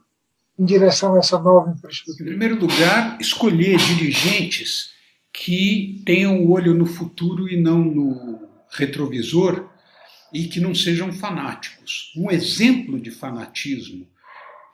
em 0.58 0.64
direção 0.64 1.14
a 1.14 1.18
essa 1.18 1.38
nova 1.38 1.70
infraestrutura? 1.70 2.30
Em 2.30 2.38
primeiro 2.38 2.58
lugar, 2.58 3.20
escolher 3.20 3.76
dirigentes 3.76 4.92
que 5.32 6.02
tenham 6.04 6.40
o 6.40 6.50
olho 6.50 6.74
no 6.74 6.86
futuro 6.86 7.48
e 7.48 7.56
não 7.56 7.78
no 7.78 8.48
retrovisor 8.70 9.70
e 10.32 10.44
que 10.44 10.60
não 10.60 10.74
sejam 10.74 11.12
fanáticos. 11.12 12.12
Um 12.16 12.30
exemplo 12.30 13.00
de 13.00 13.10
fanatismo 13.10 14.06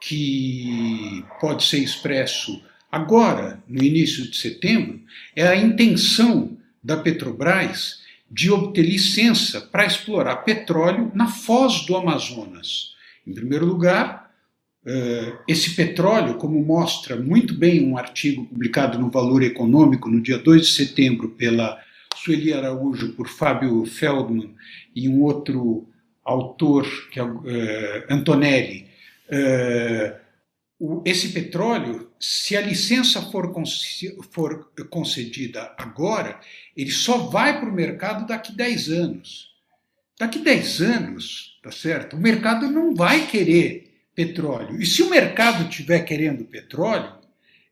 que 0.00 1.24
pode 1.40 1.64
ser 1.64 1.78
expresso 1.78 2.62
agora, 2.90 3.62
no 3.68 3.82
início 3.82 4.28
de 4.30 4.36
setembro, 4.36 5.00
é 5.34 5.46
a 5.46 5.56
intenção 5.56 6.56
da 6.82 6.96
Petrobras 6.96 8.00
de 8.30 8.50
obter 8.50 8.84
licença 8.84 9.60
para 9.60 9.86
explorar 9.86 10.36
petróleo 10.36 11.10
na 11.14 11.26
foz 11.26 11.86
do 11.86 11.96
Amazonas. 11.96 12.94
Em 13.26 13.32
primeiro 13.32 13.66
lugar, 13.66 14.27
esse 15.46 15.74
petróleo, 15.74 16.36
como 16.36 16.64
mostra 16.64 17.14
muito 17.14 17.52
bem 17.52 17.84
um 17.84 17.98
artigo 17.98 18.46
publicado 18.46 18.98
no 18.98 19.10
Valor 19.10 19.42
Econômico 19.42 20.08
no 20.08 20.20
dia 20.20 20.38
2 20.38 20.66
de 20.66 20.72
setembro 20.72 21.30
pela 21.30 21.78
Sueli 22.16 22.52
Araújo, 22.52 23.12
por 23.12 23.28
Fábio 23.28 23.84
Feldman 23.84 24.54
e 24.94 25.08
um 25.08 25.22
outro 25.22 25.88
autor, 26.24 26.86
que 27.10 27.18
é 27.18 27.22
uh, 27.22 27.40
Antonelli, 28.10 28.86
uh, 29.30 31.02
esse 31.04 31.30
petróleo, 31.30 32.10
se 32.20 32.56
a 32.56 32.60
licença 32.60 33.22
for, 33.22 33.52
for 34.30 34.70
concedida 34.90 35.74
agora, 35.76 36.38
ele 36.76 36.90
só 36.90 37.18
vai 37.18 37.58
para 37.58 37.68
o 37.68 37.74
mercado 37.74 38.26
daqui 38.26 38.54
10 38.54 38.90
anos. 38.90 39.48
Daqui 40.18 40.38
10 40.38 40.80
anos, 40.82 41.58
tá 41.62 41.72
certo? 41.72 42.16
O 42.16 42.20
mercado 42.20 42.68
não 42.70 42.94
vai 42.94 43.26
querer 43.26 43.87
petróleo. 44.18 44.82
E 44.82 44.84
se 44.84 45.00
o 45.00 45.08
mercado 45.08 45.68
estiver 45.68 46.00
querendo 46.00 46.44
petróleo, 46.44 47.12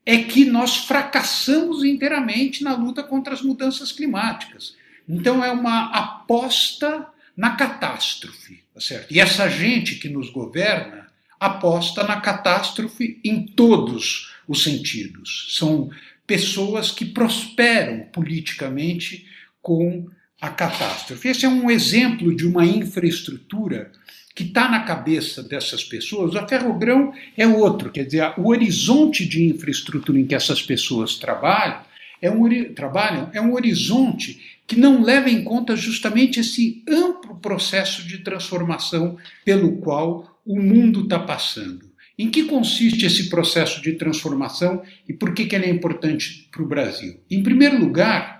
é 0.05 0.19
que 0.19 0.45
nós 0.45 0.77
fracassamos 0.77 1.83
inteiramente 1.83 2.63
na 2.63 2.73
luta 2.73 3.03
contra 3.03 3.33
as 3.33 3.41
mudanças 3.41 3.91
climáticas. 3.91 4.73
Então 5.09 5.43
é 5.43 5.51
uma 5.51 5.87
aposta 5.87 7.05
na 7.35 7.57
catástrofe, 7.57 8.63
tá 8.73 8.79
certo? 8.79 9.13
E 9.13 9.19
essa 9.19 9.49
gente 9.49 9.95
que 9.95 10.07
nos 10.07 10.29
governa 10.29 11.07
aposta 11.37 12.05
na 12.05 12.21
catástrofe 12.21 13.19
em 13.25 13.45
todos 13.45 14.33
os 14.47 14.63
sentidos. 14.63 15.47
São 15.49 15.89
pessoas 16.25 16.91
que 16.91 17.03
prosperam 17.03 18.05
politicamente 18.13 19.27
com 19.61 20.09
a 20.39 20.47
catástrofe. 20.47 21.27
Esse 21.27 21.45
é 21.45 21.49
um 21.49 21.69
exemplo 21.69 22.33
de 22.33 22.47
uma 22.47 22.65
infraestrutura 22.65 23.91
que 24.37 24.43
está 24.43 24.69
na 24.69 24.81
cabeça 24.81 25.41
dessas 25.41 25.83
pessoas, 25.83 26.35
a 26.35 26.47
Ferrogrão 26.47 27.11
é 27.35 27.47
outro, 27.47 27.89
quer 27.89 28.03
dizer, 28.03 28.33
o 28.37 28.49
horizonte 28.49 29.25
de 29.25 29.47
infraestrutura 29.47 30.19
em 30.19 30.27
que 30.27 30.35
essas 30.35 30.61
pessoas 30.61 31.15
trabalham 31.15 31.81
é 32.21 32.29
um, 32.29 32.47
trabalham 32.75 33.31
é 33.33 33.41
um 33.41 33.55
horizonte 33.55 34.59
que 34.67 34.75
não 34.75 35.01
leva 35.01 35.27
em 35.27 35.43
conta 35.43 35.75
justamente 35.75 36.39
esse 36.39 36.83
amplo 36.87 37.37
processo 37.37 38.07
de 38.07 38.19
transformação 38.19 39.17
pelo 39.43 39.77
qual 39.77 40.39
o 40.45 40.61
mundo 40.61 41.05
está 41.05 41.17
passando. 41.17 41.89
Em 42.15 42.29
que 42.29 42.43
consiste 42.43 43.07
esse 43.07 43.29
processo 43.29 43.81
de 43.81 43.93
transformação 43.93 44.83
e 45.09 45.13
por 45.13 45.33
que, 45.33 45.47
que 45.47 45.55
ele 45.55 45.65
é 45.65 45.71
importante 45.71 46.47
para 46.51 46.61
o 46.61 46.67
Brasil? 46.67 47.19
Em 47.27 47.41
primeiro 47.41 47.79
lugar, 47.79 48.36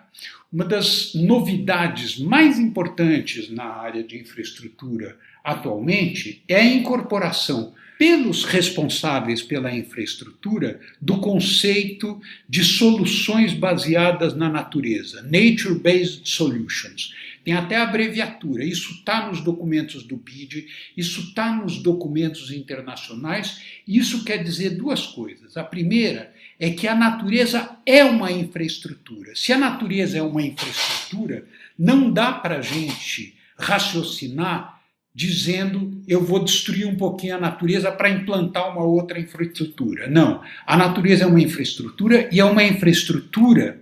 uma 0.52 0.64
das 0.64 1.14
novidades 1.14 2.18
mais 2.18 2.58
importantes 2.58 3.50
na 3.50 3.66
área 3.66 4.04
de 4.04 4.18
infraestrutura 4.18 5.18
atualmente 5.44 6.44
é 6.48 6.56
a 6.56 6.66
incorporação 6.66 7.74
pelos 7.98 8.44
responsáveis 8.44 9.42
pela 9.42 9.76
infraestrutura 9.76 10.80
do 11.02 11.18
conceito 11.18 12.22
de 12.48 12.64
soluções 12.64 13.54
baseadas 13.54 14.36
na 14.36 14.50
natureza, 14.50 15.24
Nature-Based 15.24 16.30
Solutions. 16.30 17.14
Tem 17.44 17.54
até 17.54 17.78
abreviatura, 17.78 18.64
isso 18.64 18.92
está 18.92 19.28
nos 19.28 19.42
documentos 19.42 20.04
do 20.04 20.18
BID, 20.18 20.68
isso 20.96 21.22
está 21.22 21.56
nos 21.56 21.82
documentos 21.82 22.52
internacionais, 22.52 23.62
e 23.88 23.98
isso 23.98 24.24
quer 24.24 24.44
dizer 24.44 24.72
duas 24.72 25.08
coisas. 25.08 25.58
A 25.58 25.64
primeira 25.64 26.34
é 26.60 26.72
que 26.72 26.88
a 26.88 26.96
natureza 26.96 27.78
é 27.86 28.04
uma 28.04 28.32
infraestrutura. 28.32 29.36
Se 29.36 29.54
a 29.54 29.58
natureza 29.58 30.17
é 30.17 30.22
uma 30.22 30.41
infraestrutura, 30.41 31.46
não 31.78 32.12
dá 32.12 32.32
para 32.32 32.58
a 32.58 32.62
gente 32.62 33.36
raciocinar 33.58 34.78
dizendo 35.13 36.00
eu 36.08 36.24
vou 36.24 36.43
destruir 36.43 36.88
um 36.88 36.96
pouquinho 36.96 37.36
a 37.36 37.39
natureza 37.39 37.91
para 37.91 38.10
implantar 38.10 38.72
uma 38.72 38.84
outra 38.84 39.20
infraestrutura. 39.20 40.08
Não. 40.08 40.43
A 40.65 40.78
natureza 40.78 41.24
é 41.24 41.28
uma 41.28 41.41
infraestrutura 41.41 42.30
e 42.32 42.39
é 42.39 42.46
uma 42.46 42.63
infraestrutura 42.63 43.82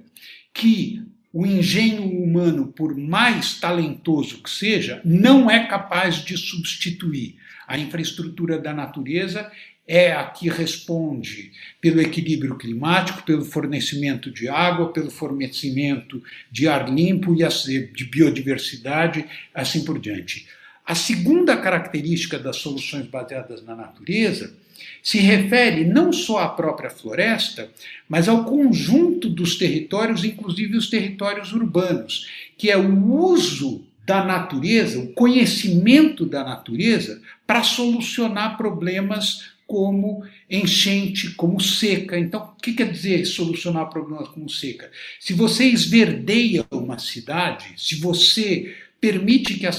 que 0.54 1.04
o 1.34 1.46
engenho 1.46 2.04
humano, 2.04 2.68
por 2.68 2.96
mais 2.96 3.60
talentoso 3.60 4.42
que 4.42 4.50
seja, 4.50 5.02
não 5.04 5.52
é 5.52 5.68
capaz 5.68 6.24
de 6.24 6.38
substituir. 6.38 7.36
A 7.68 7.78
infraestrutura 7.78 8.58
da 8.58 8.74
natureza 8.74 9.52
é 9.88 10.12
a 10.12 10.24
que 10.26 10.50
responde 10.50 11.52
pelo 11.80 12.02
equilíbrio 12.02 12.58
climático, 12.58 13.24
pelo 13.24 13.46
fornecimento 13.46 14.32
de 14.32 14.48
água, 14.48 14.92
pelo 14.92 15.12
fornecimento 15.12 16.22
de 16.52 16.68
ar 16.68 16.92
limpo 16.92 17.36
e 17.36 17.48
de 17.94 18.06
biodiversidade, 18.06 19.26
assim 19.54 19.86
por 19.86 20.00
diante. 20.00 20.48
A 20.86 20.96
segunda 20.96 21.58
característica 21.58 22.38
das 22.38 22.58
soluções 22.58 23.08
baseadas 23.08 23.64
na 23.64 23.76
natureza 23.76 24.54
se 25.02 25.20
refere 25.20 25.86
não 25.86 26.12
só 26.12 26.40
à 26.40 26.50
própria 26.50 26.90
floresta, 26.90 27.70
mas 28.10 28.28
ao 28.28 28.44
conjunto 28.44 29.30
dos 29.30 29.56
territórios, 29.56 30.24
inclusive 30.24 30.76
os 30.78 30.90
territórios 30.90 31.54
urbanos, 31.54 32.28
que 32.58 32.70
é 32.70 32.78
o 32.78 33.14
uso 33.14 33.86
da 34.06 34.24
natureza, 34.24 35.00
o 35.00 35.14
conhecimento 35.14 36.26
da 36.26 36.44
natureza, 36.44 37.22
para 37.48 37.64
solucionar 37.64 38.58
problemas 38.58 39.55
como 39.68 40.24
enchente, 40.50 41.32
como 41.32 41.60
seca. 41.60 42.18
Então, 42.18 42.54
o 42.58 42.62
que 42.62 42.74
quer 42.74 42.92
dizer 42.92 43.26
solucionar 43.26 43.90
problemas 43.90 44.28
como 44.30 44.50
seca? 44.50 44.92
Se 45.20 45.34
você 45.34 45.66
esverdeia 45.66 46.66
uma 46.72 47.00
cidade, 47.00 47.74
se 47.78 47.96
você 47.96 48.76
permite 49.00 49.56
que, 49.56 49.68
a 49.68 49.72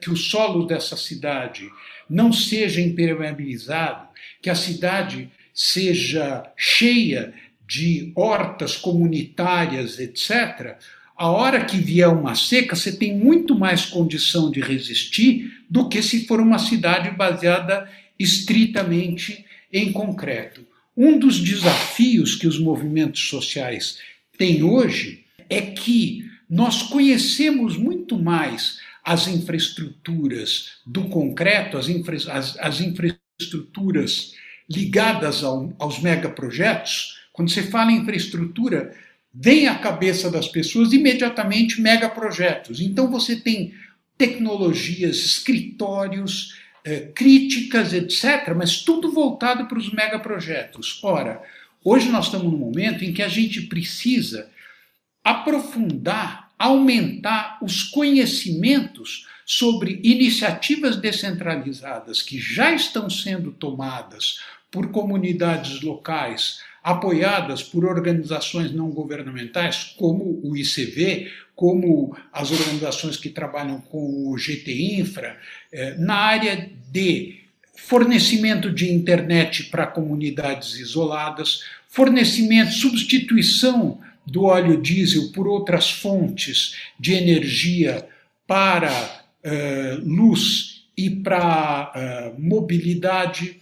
que 0.00 0.10
o 0.10 0.16
solo 0.16 0.66
dessa 0.66 0.96
cidade 0.96 1.68
não 2.08 2.32
seja 2.32 2.80
impermeabilizado, 2.80 4.08
que 4.42 4.50
a 4.50 4.54
cidade 4.54 5.30
seja 5.52 6.52
cheia 6.56 7.32
de 7.66 8.12
hortas 8.14 8.76
comunitárias, 8.76 9.98
etc., 9.98 10.76
a 11.16 11.30
hora 11.30 11.64
que 11.64 11.76
vier 11.76 12.08
uma 12.08 12.34
seca, 12.34 12.74
você 12.74 12.90
tem 12.90 13.16
muito 13.16 13.56
mais 13.56 13.86
condição 13.86 14.50
de 14.50 14.60
resistir 14.60 15.52
do 15.70 15.88
que 15.88 16.02
se 16.02 16.26
for 16.26 16.40
uma 16.40 16.58
cidade 16.58 17.10
baseada 17.12 17.88
estritamente 18.24 19.44
em 19.72 19.92
concreto. 19.92 20.66
Um 20.96 21.18
dos 21.18 21.38
desafios 21.38 22.34
que 22.34 22.46
os 22.46 22.58
movimentos 22.58 23.28
sociais 23.28 23.98
têm 24.38 24.62
hoje 24.62 25.24
é 25.48 25.60
que 25.60 26.24
nós 26.48 26.82
conhecemos 26.82 27.76
muito 27.76 28.18
mais 28.18 28.78
as 29.04 29.28
infraestruturas 29.28 30.78
do 30.86 31.04
concreto, 31.04 31.76
as, 31.76 31.88
infra, 31.88 32.16
as, 32.32 32.56
as 32.58 32.80
infraestruturas 32.80 34.32
ligadas 34.70 35.44
ao, 35.44 35.74
aos 35.78 36.00
megaprojetos. 36.00 37.18
Quando 37.32 37.50
você 37.50 37.64
fala 37.64 37.92
em 37.92 37.98
infraestrutura, 37.98 38.94
vem 39.32 39.66
à 39.66 39.74
cabeça 39.74 40.30
das 40.30 40.48
pessoas 40.48 40.92
imediatamente 40.92 41.80
megaprojetos. 41.80 42.80
Então 42.80 43.10
você 43.10 43.36
tem 43.36 43.74
tecnologias, 44.16 45.16
escritórios, 45.18 46.54
críticas, 47.14 47.92
etc., 47.92 48.54
mas 48.56 48.82
tudo 48.82 49.10
voltado 49.10 49.66
para 49.66 49.78
os 49.78 49.90
megaprojetos. 49.90 51.00
Ora, 51.02 51.42
hoje 51.82 52.10
nós 52.10 52.26
estamos 52.26 52.52
num 52.52 52.58
momento 52.58 53.04
em 53.04 53.12
que 53.12 53.22
a 53.22 53.28
gente 53.28 53.62
precisa 53.62 54.50
aprofundar, 55.22 56.50
aumentar 56.58 57.58
os 57.62 57.82
conhecimentos 57.84 59.26
sobre 59.46 60.00
iniciativas 60.02 60.96
descentralizadas 60.96 62.22
que 62.22 62.38
já 62.38 62.72
estão 62.72 63.08
sendo 63.08 63.52
tomadas 63.52 64.40
por 64.70 64.90
comunidades 64.90 65.80
locais, 65.82 66.60
apoiadas 66.82 67.62
por 67.62 67.84
organizações 67.84 68.72
não 68.72 68.90
governamentais, 68.90 69.94
como 69.96 70.40
o 70.42 70.56
ICV, 70.56 71.30
como 71.54 72.16
as 72.32 72.50
organizações 72.50 73.16
que 73.16 73.28
trabalham 73.28 73.80
com 73.80 74.28
o 74.28 74.36
GT 74.36 74.98
Infra, 74.98 75.38
eh, 75.72 75.94
na 75.98 76.14
área 76.14 76.70
de 76.90 77.44
fornecimento 77.76 78.70
de 78.70 78.92
internet 78.92 79.64
para 79.64 79.86
comunidades 79.86 80.74
isoladas, 80.74 81.60
fornecimento, 81.88 82.72
substituição 82.72 84.00
do 84.26 84.44
óleo 84.44 84.80
diesel 84.80 85.30
por 85.32 85.46
outras 85.46 85.90
fontes 85.90 86.76
de 86.98 87.12
energia 87.12 88.06
para 88.46 88.90
uh, 89.44 90.02
luz 90.04 90.86
e 90.96 91.10
para 91.10 91.92
uh, 91.94 92.40
mobilidade, 92.40 93.58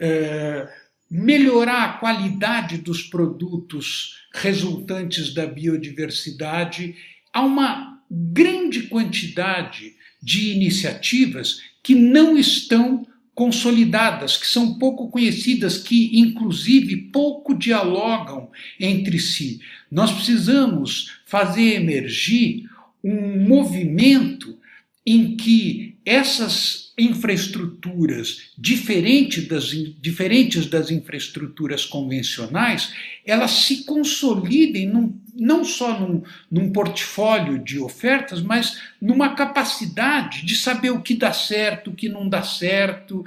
uh, 0.00 0.68
melhorar 1.10 1.84
a 1.84 1.92
qualidade 1.94 2.78
dos 2.78 3.02
produtos 3.02 4.16
resultantes 4.32 5.34
da 5.34 5.46
biodiversidade 5.46 6.94
há 7.36 7.42
uma 7.42 8.00
grande 8.10 8.84
quantidade 8.84 9.94
de 10.22 10.52
iniciativas 10.52 11.60
que 11.82 11.94
não 11.94 12.38
estão 12.38 13.06
consolidadas, 13.34 14.38
que 14.38 14.46
são 14.46 14.78
pouco 14.78 15.10
conhecidas, 15.10 15.76
que 15.76 16.18
inclusive 16.18 16.96
pouco 16.96 17.52
dialogam 17.52 18.50
entre 18.80 19.18
si. 19.18 19.60
Nós 19.90 20.10
precisamos 20.10 21.18
fazer 21.26 21.74
emergir 21.74 22.70
um 23.04 23.46
movimento 23.46 24.56
em 25.04 25.36
que 25.36 25.98
essas 26.06 26.94
infraestruturas, 26.96 28.50
diferente 28.56 29.42
das, 29.42 29.66
diferentes 30.00 30.64
das 30.64 30.90
infraestruturas 30.90 31.84
convencionais, 31.84 32.94
elas 33.26 33.50
se 33.50 33.84
consolidem 33.84 34.86
num 34.86 35.20
não 35.38 35.64
só 35.64 35.98
num, 35.98 36.22
num 36.50 36.72
portfólio 36.72 37.58
de 37.58 37.78
ofertas, 37.78 38.40
mas 38.40 38.80
numa 39.00 39.34
capacidade 39.34 40.44
de 40.44 40.56
saber 40.56 40.90
o 40.90 41.02
que 41.02 41.14
dá 41.14 41.32
certo, 41.32 41.90
o 41.90 41.94
que 41.94 42.08
não 42.08 42.28
dá 42.28 42.42
certo, 42.42 43.24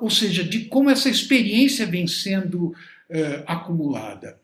ou 0.00 0.10
seja, 0.10 0.44
de 0.44 0.66
como 0.66 0.90
essa 0.90 1.08
experiência 1.08 1.84
vem 1.84 2.06
sendo 2.06 2.68
uh, 2.68 3.42
acumulada. 3.46 4.38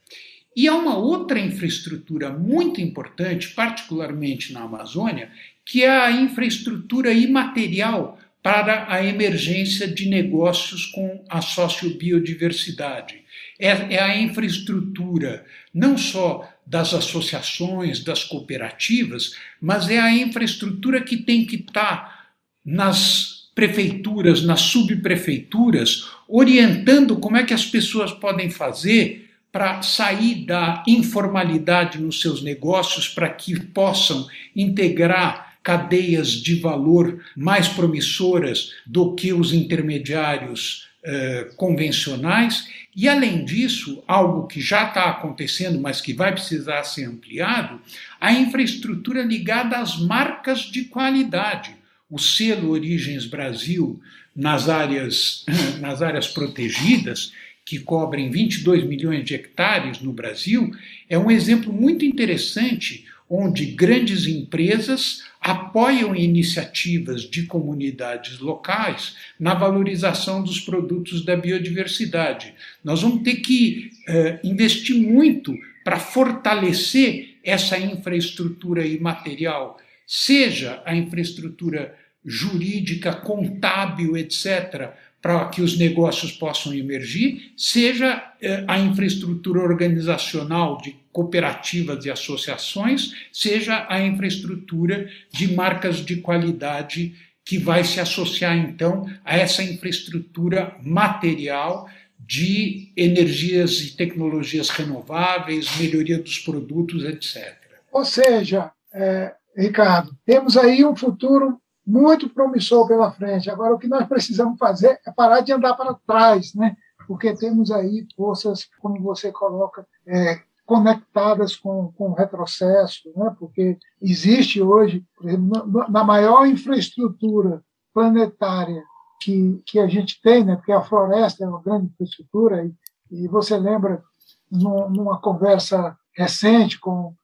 E 0.57 0.68
há 0.68 0.74
uma 0.74 0.96
outra 0.96 1.38
infraestrutura 1.38 2.31
muito 2.31 2.81
importante, 2.81 3.48
particularmente 3.50 4.53
na 4.53 4.62
Amazônia, 4.62 5.31
que 5.64 5.83
é 5.83 5.90
a 5.90 6.12
infraestrutura 6.12 7.12
imaterial 7.12 8.18
para 8.42 8.92
a 8.92 9.03
emergência 9.05 9.88
de 9.88 10.09
negócios 10.09 10.87
com 10.87 11.24
a 11.29 11.40
sociobiodiversidade. 11.40 13.24
É, 13.59 13.94
é 13.94 14.03
a 14.03 14.18
infraestrutura 14.18 15.44
não 15.72 15.96
só 15.96 16.48
das 16.66 16.94
associações, 16.94 18.03
das 18.03 18.24
cooperativas, 18.24 19.37
mas 19.61 19.88
é 19.88 19.98
a 19.98 20.12
infraestrutura 20.12 21.03
que 21.03 21.16
tem 21.16 21.44
que 21.44 21.57
estar 21.57 22.29
nas 22.64 23.50
prefeituras, 23.55 24.42
nas 24.42 24.61
subprefeituras, 24.61 26.09
orientando 26.29 27.16
como 27.16 27.37
é 27.37 27.44
que 27.44 27.55
as 27.55 27.64
pessoas 27.64 28.11
podem 28.12 28.50
fazer 28.50 29.31
para 29.53 29.83
sair 29.83 30.44
da 30.44 30.83
informalidade 30.88 32.00
nos 32.00 32.20
seus 32.20 32.42
negócios, 32.42 33.09
para 33.09 33.29
que 33.29 33.61
possam 33.61 34.27
integrar 34.57 35.59
cadeias 35.62 36.31
de 36.31 36.57
valor 36.57 37.24
mais 37.37 37.68
promissoras 37.68 38.72
do 38.85 39.14
que 39.14 39.33
os 39.33 39.53
intermediários 39.53 40.88
eh, 41.04 41.50
convencionais 41.56 42.66
e, 42.96 43.08
além 43.08 43.44
disso, 43.44 44.02
algo 44.06 44.46
que 44.46 44.60
já 44.60 44.88
está 44.88 45.10
acontecendo, 45.10 45.78
mas 45.78 46.00
que 46.00 46.14
vai 46.14 46.32
precisar 46.32 46.82
ser 46.84 47.04
ampliado, 47.04 47.78
a 48.20 48.32
infraestrutura 48.32 49.22
ligada 49.22 49.76
às 49.76 49.98
marcas 49.98 50.60
de 50.60 50.84
qualidade. 50.84 51.76
O 52.08 52.18
selo 52.18 52.70
Origens 52.70 53.26
Brasil 53.26 54.00
nas 54.34 54.68
áreas, 54.70 55.44
nas 55.78 56.00
áreas 56.00 56.28
protegidas, 56.28 57.32
que 57.66 57.78
cobrem 57.78 58.30
22 58.30 58.84
milhões 58.84 59.24
de 59.24 59.34
hectares 59.34 60.00
no 60.00 60.12
Brasil, 60.12 60.70
é 61.08 61.18
um 61.18 61.30
exemplo 61.30 61.72
muito 61.72 62.04
interessante 62.04 63.04
onde 63.28 63.66
grandes 63.66 64.26
empresas 64.26 65.22
apoiam 65.44 66.16
iniciativas 66.16 67.20
de 67.20 67.42
comunidades 67.42 68.38
locais 68.38 69.14
na 69.38 69.52
valorização 69.52 70.42
dos 70.42 70.59
produtos 70.59 71.22
da 71.22 71.37
biodiversidade. 71.37 72.54
Nós 72.83 73.02
vamos 73.02 73.22
ter 73.22 73.37
que 73.37 73.90
eh, 74.09 74.40
investir 74.42 74.96
muito 74.96 75.54
para 75.85 75.98
fortalecer 75.98 77.37
essa 77.44 77.78
infraestrutura 77.78 78.87
imaterial, 78.87 79.76
seja 80.07 80.83
a 80.87 80.96
infraestrutura 80.96 81.94
jurídica, 82.24 83.12
contábil, 83.12 84.16
etc., 84.16 84.94
para 85.24 85.48
que 85.48 85.62
os 85.62 85.78
negócios 85.78 86.32
possam 86.32 86.74
emergir, 86.74 87.54
seja 87.56 88.30
eh, 88.42 88.62
a 88.68 88.78
infraestrutura 88.78 89.58
organizacional 89.62 90.76
de 90.76 90.94
cooperativas 91.10 92.04
e 92.04 92.10
associações, 92.10 93.14
seja 93.32 93.87
a 93.88 94.04
infraestrutura 94.04 95.08
de 95.32 95.50
marcas 95.54 96.04
de 96.04 96.16
qualidade 96.16 97.14
que 97.42 97.56
vai 97.56 97.84
se 97.84 97.98
associar 98.00 98.54
então 98.54 99.10
a 99.24 99.34
essa 99.34 99.62
infraestrutura 99.62 100.76
material 100.82 101.88
de 102.18 102.92
energias 102.94 103.80
e 103.80 103.96
tecnologias 103.96 104.68
renováveis, 104.68 105.74
melhoria 105.78 106.18
dos 106.18 106.38
produtos, 106.38 107.02
etc. 107.02 107.56
Ou 107.90 108.04
seja, 108.04 108.70
é, 108.92 109.32
Ricardo, 109.56 110.14
temos 110.26 110.58
aí 110.58 110.84
um 110.84 110.94
futuro 110.94 111.58
muito 111.86 112.28
promissor 112.28 112.86
pela 112.86 113.12
frente. 113.12 113.50
Agora, 113.50 113.74
o 113.74 113.78
que 113.78 113.88
nós 113.88 114.06
precisamos 114.06 114.58
fazer 114.58 115.00
é 115.06 115.12
parar 115.12 115.40
de 115.40 115.52
andar 115.52 115.74
para 115.74 115.94
trás, 116.06 116.54
né? 116.54 116.76
porque 117.06 117.34
temos 117.34 117.70
aí 117.70 118.06
forças, 118.16 118.68
como 118.80 119.00
você 119.02 119.30
coloca, 119.30 119.86
é, 120.06 120.40
conectadas 120.64 121.56
com, 121.56 121.92
com 121.92 122.10
o 122.10 122.14
retrocesso, 122.14 123.12
né? 123.14 123.34
porque 123.38 123.78
existe 124.00 124.62
hoje, 124.62 125.04
exemplo, 125.22 125.90
na 125.90 126.02
maior 126.02 126.46
infraestrutura 126.46 127.62
planetária 127.92 128.82
que, 129.20 129.62
que 129.66 129.78
a 129.78 129.86
gente 129.86 130.20
tem, 130.22 130.44
né? 130.44 130.56
porque 130.56 130.72
a 130.72 130.82
floresta 130.82 131.44
é 131.44 131.48
uma 131.48 131.62
grande 131.62 131.86
infraestrutura, 131.86 132.64
e, 132.64 132.74
e 133.10 133.28
você 133.28 133.58
lembra, 133.58 134.02
numa 134.50 135.20
conversa 135.20 135.96
recente 136.16 136.78
com 136.78 137.14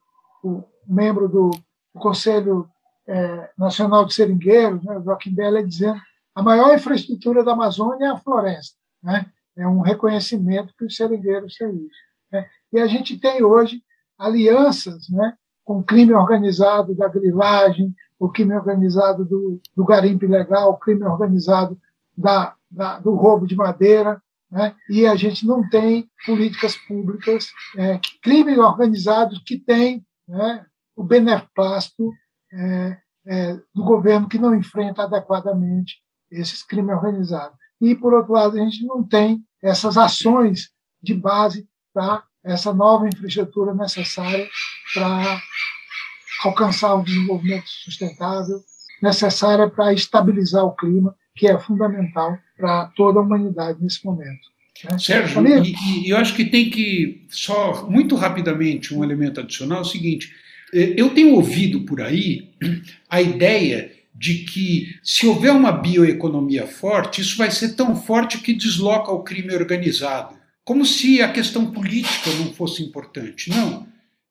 o 0.42 0.64
membro 0.86 1.28
do 1.28 1.50
Conselho 1.94 2.68
é, 3.10 3.50
Nacional 3.58 4.04
de 4.04 4.14
Seringueiros, 4.14 4.84
né, 4.84 5.00
Joaquim 5.04 5.34
Bela, 5.34 5.62
dizendo 5.64 6.00
a 6.32 6.42
maior 6.42 6.72
infraestrutura 6.72 7.42
da 7.42 7.52
Amazônia 7.52 8.06
é 8.06 8.10
a 8.10 8.16
floresta. 8.16 8.76
Né? 9.02 9.26
É 9.56 9.66
um 9.66 9.80
reconhecimento 9.80 10.72
que 10.78 10.84
os 10.84 10.94
seringueiros 10.94 11.56
têm 11.56 11.74
isso. 11.74 11.98
Né? 12.32 12.48
E 12.72 12.78
a 12.78 12.86
gente 12.86 13.18
tem 13.18 13.42
hoje 13.42 13.82
alianças 14.16 15.08
né, 15.10 15.34
com 15.64 15.80
o 15.80 15.84
crime 15.84 16.14
organizado 16.14 16.94
da 16.94 17.08
grilagem, 17.08 17.92
o 18.18 18.28
crime 18.28 18.54
organizado 18.54 19.24
do, 19.24 19.60
do 19.76 19.84
garimpo 19.84 20.24
ilegal, 20.24 20.70
o 20.70 20.78
crime 20.78 21.02
organizado 21.02 21.76
da, 22.16 22.54
da, 22.70 23.00
do 23.00 23.14
roubo 23.14 23.46
de 23.46 23.56
madeira, 23.56 24.22
né? 24.48 24.74
e 24.88 25.04
a 25.06 25.16
gente 25.16 25.44
não 25.44 25.68
tem 25.68 26.08
políticas 26.24 26.76
públicas, 26.76 27.50
é, 27.76 27.98
crime 28.22 28.56
organizado 28.58 29.34
que 29.44 29.58
tem 29.58 30.04
né, 30.28 30.64
o 30.94 31.02
beneplácito 31.02 32.12
é, 32.52 32.98
é, 33.26 33.54
do 33.74 33.84
governo 33.84 34.28
que 34.28 34.38
não 34.38 34.54
enfrenta 34.54 35.02
adequadamente 35.02 35.96
esses 36.30 36.62
crimes 36.62 36.96
organizados. 36.96 37.56
E, 37.80 37.94
por 37.94 38.12
outro 38.12 38.32
lado, 38.32 38.56
a 38.56 38.64
gente 38.64 38.84
não 38.84 39.02
tem 39.02 39.42
essas 39.62 39.96
ações 39.96 40.70
de 41.02 41.14
base 41.14 41.66
para 41.92 42.22
essa 42.44 42.72
nova 42.72 43.08
infraestrutura 43.08 43.74
necessária 43.74 44.48
para 44.94 45.40
alcançar 46.44 46.94
o 46.94 47.02
desenvolvimento 47.02 47.68
sustentável, 47.68 48.60
necessária 49.02 49.68
para 49.68 49.92
estabilizar 49.92 50.64
o 50.64 50.74
clima, 50.74 51.14
que 51.34 51.46
é 51.46 51.58
fundamental 51.58 52.38
para 52.56 52.86
toda 52.96 53.18
a 53.18 53.22
humanidade 53.22 53.82
nesse 53.82 54.04
momento. 54.04 54.40
Né? 54.84 54.98
Sérgio, 54.98 55.46
e, 55.46 56.06
e, 56.06 56.10
eu 56.10 56.16
acho 56.16 56.34
que 56.34 56.44
tem 56.44 56.70
que, 56.70 57.26
só 57.28 57.86
muito 57.88 58.14
rapidamente, 58.14 58.94
um 58.94 59.04
elemento 59.04 59.40
adicional, 59.40 59.78
é 59.78 59.82
o 59.82 59.84
seguinte, 59.84 60.30
eu 60.72 61.10
tenho 61.10 61.34
ouvido 61.34 61.80
por 61.80 62.00
aí 62.00 62.50
a 63.08 63.20
ideia 63.20 63.92
de 64.14 64.44
que 64.44 64.98
se 65.02 65.26
houver 65.26 65.50
uma 65.50 65.72
bioeconomia 65.72 66.66
forte, 66.66 67.22
isso 67.22 67.36
vai 67.38 67.50
ser 67.50 67.74
tão 67.74 67.96
forte 67.96 68.38
que 68.38 68.52
desloca 68.52 69.10
o 69.10 69.22
crime 69.22 69.54
organizado. 69.54 70.38
Como 70.64 70.84
se 70.84 71.22
a 71.22 71.32
questão 71.32 71.70
política 71.70 72.30
não 72.38 72.52
fosse 72.52 72.82
importante. 72.82 73.48
Não. 73.48 73.88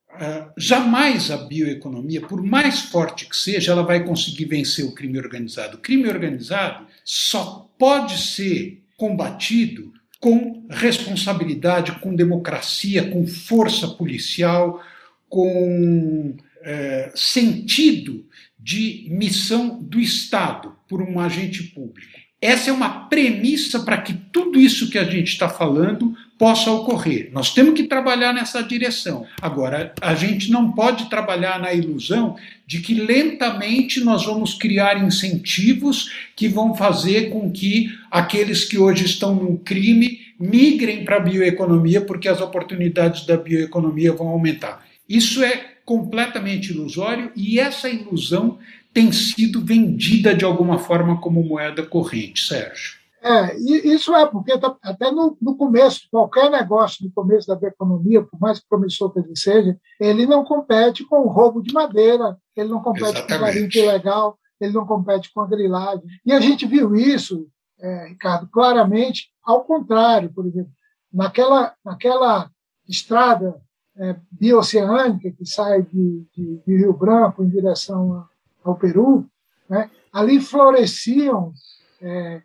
Uh, 0.10 0.52
jamais 0.58 1.32
a 1.32 1.38
bioeconomia, 1.38 2.22
por 2.22 2.44
mais 2.44 2.82
forte 2.82 3.26
que 3.26 3.36
seja, 3.36 3.72
ela 3.72 3.84
vai 3.84 4.04
conseguir 4.04 4.46
vencer 4.46 4.86
o 4.86 4.94
crime 4.94 5.18
organizado. 5.18 5.78
O 5.78 5.82
crime 5.82 6.08
organizado 6.08 6.86
só 7.04 7.70
pode 7.78 8.18
ser 8.18 8.84
combatido 8.96 9.92
com 10.20 10.66
responsabilidade, 10.70 11.94
com 11.94 12.14
democracia, 12.14 13.10
com 13.10 13.26
força 13.26 13.88
policial, 13.88 14.84
com 15.30 16.36
uh, 16.36 17.18
sentido 17.18 18.26
de 18.60 19.08
missão 19.10 19.82
do 19.82 20.00
Estado 20.00 20.76
por 20.88 21.02
um 21.02 21.20
agente 21.20 21.64
público. 21.64 22.20
Essa 22.42 22.70
é 22.70 22.74
uma 22.74 23.08
premissa 23.08 23.82
para 23.82 23.98
que 23.98 24.14
tudo 24.14 24.60
isso 24.60 24.90
que 24.90 24.98
a 24.98 25.04
gente 25.04 25.28
está 25.28 25.50
falando 25.50 26.16
possa 26.38 26.72
ocorrer. 26.72 27.30
Nós 27.34 27.54
temos 27.54 27.74
que 27.74 27.84
trabalhar 27.84 28.32
nessa 28.32 28.64
direção. 28.64 29.26
Agora, 29.42 29.94
a 30.00 30.16
gente 30.16 30.50
não 30.50 30.72
pode 30.72 31.10
trabalhar 31.10 31.60
na 31.60 31.74
ilusão 31.74 32.38
de 32.66 32.80
que 32.80 32.94
lentamente 32.94 34.00
nós 34.00 34.26
vamos 34.26 34.54
criar 34.54 35.04
incentivos 35.04 36.10
que 36.34 36.48
vão 36.48 36.74
fazer 36.74 37.30
com 37.30 37.52
que 37.52 37.90
aqueles 38.10 38.64
que 38.64 38.78
hoje 38.78 39.04
estão 39.04 39.36
no 39.36 39.58
crime 39.58 40.20
migrem 40.40 41.04
para 41.04 41.18
a 41.18 41.20
bioeconomia, 41.20 42.00
porque 42.00 42.30
as 42.30 42.40
oportunidades 42.40 43.26
da 43.26 43.36
bioeconomia 43.36 44.14
vão 44.14 44.30
aumentar. 44.30 44.88
Isso 45.10 45.44
é 45.44 45.78
completamente 45.84 46.72
ilusório 46.72 47.32
e 47.36 47.60
essa 47.60 47.90
ilusão 47.90 48.60
tem 48.94 49.12
sido 49.12 49.66
vendida 49.66 50.36
de 50.36 50.46
alguma 50.46 50.78
forma 50.78 51.20
como 51.20 51.44
moeda 51.44 51.84
corrente, 51.84 52.46
Sérgio. 52.46 53.00
É, 53.22 53.58
isso 53.58 54.16
é, 54.16 54.26
porque 54.26 54.58
tá, 54.58 54.78
até 54.82 55.12
no, 55.12 55.36
no, 55.42 55.58
começo, 55.58 56.08
qualquer 56.10 56.50
negócio 56.50 57.06
no 57.06 57.12
começo 57.12 57.48
da 57.48 57.68
economia, 57.68 58.22
por 58.22 58.40
mais 58.40 58.60
promissor 58.60 59.12
que 59.12 59.20
ele 59.20 59.36
seja, 59.36 59.78
ele 60.00 60.26
não 60.26 60.46
compete 60.46 61.04
com 61.04 61.22
o 61.22 61.28
roubo 61.28 61.62
de 61.62 61.74
madeira, 61.74 62.38
ele 62.56 62.70
não 62.70 62.82
compete 62.82 63.18
Exatamente. 63.18 63.28
com 63.28 63.36
o 63.36 63.40
garimpo 63.40 63.78
ilegal, 63.78 64.40
ele 64.62 64.74
não 64.74 64.86
compete 64.86 65.34
com 65.34 65.42
a 65.42 65.48
grilagem. 65.48 66.04
E 66.26 66.32
a 66.32 66.40
gente 66.40 66.66
viu 66.66 66.96
isso, 66.96 67.48
é, 67.80 68.08
Ricardo, 68.08 68.48
claramente 68.50 69.30
ao 69.44 69.66
contrário, 69.66 70.32
por 70.34 70.46
exemplo, 70.46 70.72
naquela, 71.12 71.74
naquela 71.84 72.50
estrada 72.88 73.60
é, 73.98 74.16
bioceânica 74.32 75.32
que 75.32 75.46
sai 75.46 75.82
de, 75.84 76.26
de, 76.36 76.62
de, 76.66 76.78
Rio 76.78 76.94
Branco 76.94 77.44
em 77.44 77.50
direção 77.50 78.26
ao 78.64 78.76
Peru, 78.76 79.26
né, 79.70 79.90
ali 80.12 80.40
floresciam 80.40 81.54
é, 82.02 82.42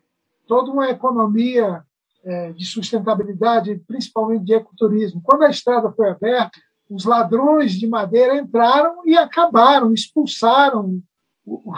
toda 0.47 0.71
uma 0.71 0.89
economia 0.89 1.83
é, 2.23 2.51
de 2.51 2.65
sustentabilidade, 2.65 3.81
principalmente 3.87 4.45
de 4.45 4.53
ecoturismo. 4.53 5.21
Quando 5.23 5.43
a 5.43 5.49
estrada 5.49 5.91
foi 5.91 6.09
aberta, 6.09 6.59
os 6.89 7.05
ladrões 7.05 7.73
de 7.73 7.87
madeira 7.87 8.37
entraram 8.37 9.01
e 9.05 9.17
acabaram, 9.17 9.93
expulsaram 9.93 11.01
o, 11.45 11.71
o, 11.71 11.73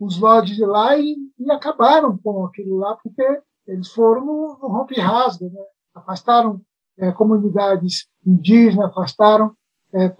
os 0.00 0.18
lodes 0.18 0.56
de 0.56 0.64
lá 0.64 0.96
e, 0.96 1.16
e, 1.38 1.50
acabaram 1.50 2.16
com 2.18 2.44
aquilo 2.46 2.78
lá, 2.78 2.96
porque 3.02 3.24
eles 3.66 3.88
foram 3.88 4.24
no, 4.24 4.58
no 4.60 4.68
rompe-rasga, 4.68 5.48
né? 5.48 5.60
afastaram 5.94 6.60
é, 6.98 7.12
comunidades 7.12 8.08
indígenas, 8.26 8.90
afastaram, 8.90 9.52
é, 9.94 10.14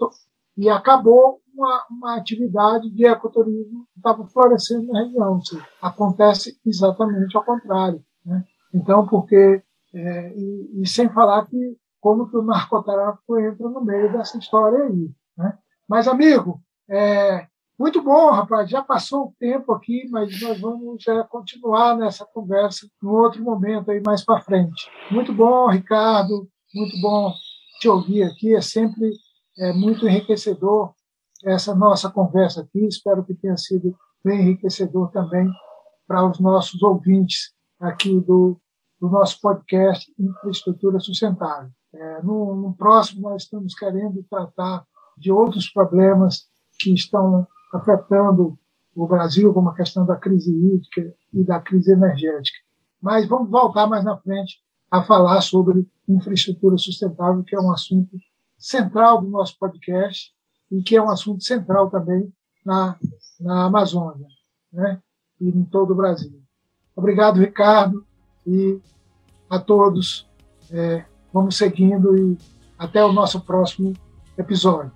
e 0.57 0.69
acabou 0.69 1.39
uma, 1.53 1.85
uma, 1.89 2.15
atividade 2.17 2.89
de 2.89 3.05
ecoturismo 3.05 3.85
que 3.93 3.99
estava 3.99 4.25
florescendo 4.27 4.87
na 4.87 5.03
região. 5.03 5.41
Seja, 5.41 5.65
acontece 5.81 6.59
exatamente 6.65 7.35
ao 7.35 7.43
contrário. 7.43 8.03
Né? 8.25 8.43
Então, 8.73 9.05
porque, 9.07 9.61
é, 9.93 10.33
e, 10.35 10.81
e, 10.81 10.87
sem 10.87 11.09
falar 11.09 11.45
que 11.47 11.77
como 11.99 12.27
que 12.29 12.37
o 12.37 12.41
narcotráfico 12.41 13.39
entra 13.39 13.69
no 13.69 13.83
meio 13.83 14.11
dessa 14.11 14.37
história 14.37 14.85
aí. 14.85 15.11
Né? 15.37 15.57
Mas, 15.87 16.07
amigo, 16.07 16.59
é, 16.89 17.47
muito 17.77 18.01
bom, 18.01 18.31
rapaz. 18.31 18.69
Já 18.69 18.81
passou 18.81 19.25
o 19.25 19.33
tempo 19.39 19.71
aqui, 19.73 20.07
mas 20.09 20.41
nós 20.41 20.59
vamos 20.59 21.07
é, 21.07 21.23
continuar 21.23 21.95
nessa 21.97 22.25
conversa 22.25 22.87
em 23.03 23.07
outro 23.07 23.43
momento 23.43 23.91
aí 23.91 24.01
mais 24.05 24.23
para 24.23 24.41
frente. 24.41 24.89
Muito 25.11 25.33
bom, 25.33 25.67
Ricardo. 25.69 26.47
Muito 26.73 26.99
bom 27.01 27.33
te 27.81 27.89
ouvir 27.89 28.23
aqui. 28.23 28.55
É 28.55 28.61
sempre 28.61 29.11
é, 29.57 29.73
muito 29.73 30.07
enriquecedor 30.07 30.93
essa 31.43 31.73
nossa 31.73 32.09
conversa 32.09 32.61
aqui. 32.61 32.85
Espero 32.85 33.25
que 33.25 33.33
tenha 33.33 33.57
sido 33.57 33.97
bem 34.23 34.41
enriquecedor 34.41 35.11
também 35.11 35.49
para 36.07 36.29
os 36.29 36.39
nossos 36.39 36.81
ouvintes 36.83 37.53
aqui 37.79 38.19
do, 38.19 38.61
do 38.99 39.09
nosso 39.09 39.41
podcast 39.41 40.13
Infraestrutura 40.17 40.99
Sustentável. 40.99 41.71
É, 41.93 42.21
no, 42.21 42.55
no 42.55 42.73
próximo, 42.75 43.29
nós 43.29 43.43
estamos 43.43 43.73
querendo 43.73 44.23
tratar 44.29 44.85
de 45.17 45.31
outros 45.31 45.67
problemas 45.69 46.47
que 46.79 46.93
estão 46.93 47.47
afetando 47.73 48.57
o 48.95 49.07
Brasil, 49.07 49.53
como 49.53 49.69
a 49.69 49.75
questão 49.75 50.05
da 50.05 50.15
crise 50.15 50.51
hídrica 50.51 51.13
e 51.33 51.43
da 51.43 51.59
crise 51.59 51.91
energética. 51.93 52.57
Mas 53.01 53.27
vamos 53.27 53.49
voltar 53.49 53.87
mais 53.87 54.03
na 54.03 54.17
frente 54.17 54.59
a 54.91 55.01
falar 55.01 55.41
sobre 55.41 55.87
infraestrutura 56.15 56.77
sustentável, 56.77 57.43
que 57.43 57.55
é 57.55 57.59
um 57.59 57.71
assunto 57.71 58.17
central 58.57 59.21
do 59.21 59.29
nosso 59.29 59.57
podcast 59.57 60.31
e 60.71 60.81
que 60.81 60.95
é 60.95 61.01
um 61.01 61.09
assunto 61.09 61.43
central 61.43 61.89
também 61.89 62.31
na, 62.65 62.97
na 63.39 63.65
Amazônia 63.65 64.27
né? 64.71 64.99
e 65.39 65.49
em 65.49 65.63
todo 65.63 65.91
o 65.91 65.95
Brasil. 65.95 66.41
Obrigado, 66.95 67.39
Ricardo, 67.39 68.05
e 68.45 68.79
a 69.49 69.59
todos. 69.59 70.29
É, 70.69 71.03
vamos 71.33 71.57
seguindo 71.57 72.15
e 72.15 72.37
até 72.77 73.03
o 73.03 73.11
nosso 73.11 73.41
próximo 73.41 73.93
episódio. 74.37 74.91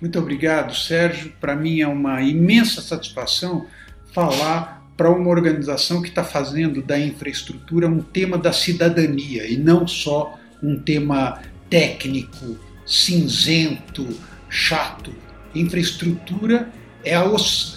Muito 0.00 0.18
obrigado, 0.18 0.74
Sérgio. 0.74 1.32
Para 1.40 1.54
mim 1.54 1.80
é 1.80 1.88
uma 1.88 2.20
imensa 2.22 2.80
satisfação 2.80 3.66
falar 4.12 4.83
para 4.96 5.10
uma 5.10 5.28
organização 5.28 6.00
que 6.00 6.08
está 6.08 6.22
fazendo 6.22 6.82
da 6.82 6.98
infraestrutura 6.98 7.88
um 7.88 8.00
tema 8.00 8.38
da 8.38 8.52
cidadania 8.52 9.46
e 9.46 9.56
não 9.56 9.86
só 9.86 10.38
um 10.62 10.78
tema 10.78 11.42
técnico, 11.68 12.56
cinzento, 12.86 14.06
chato. 14.48 15.12
Infraestrutura 15.54 16.70
é 17.04 17.14
a 17.14 17.24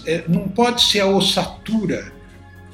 é, 0.06 0.24
não 0.28 0.48
pode 0.48 0.82
ser 0.84 1.02
a 1.02 1.08
ossatura 1.08 2.12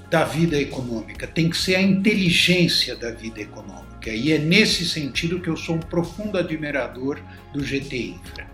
da 0.09 0.23
vida 0.23 0.59
econômica, 0.59 1.25
tem 1.25 1.49
que 1.49 1.57
ser 1.57 1.75
a 1.75 1.81
inteligência 1.81 2.95
da 2.95 3.11
vida 3.11 3.41
econômica. 3.41 4.11
E 4.11 4.31
é 4.31 4.37
nesse 4.37 4.85
sentido 4.87 5.39
que 5.39 5.49
eu 5.49 5.57
sou 5.57 5.75
um 5.75 5.79
profundo 5.79 6.37
admirador 6.37 7.19
do 7.51 7.63
GT 7.63 7.97
Infra. 7.97 8.47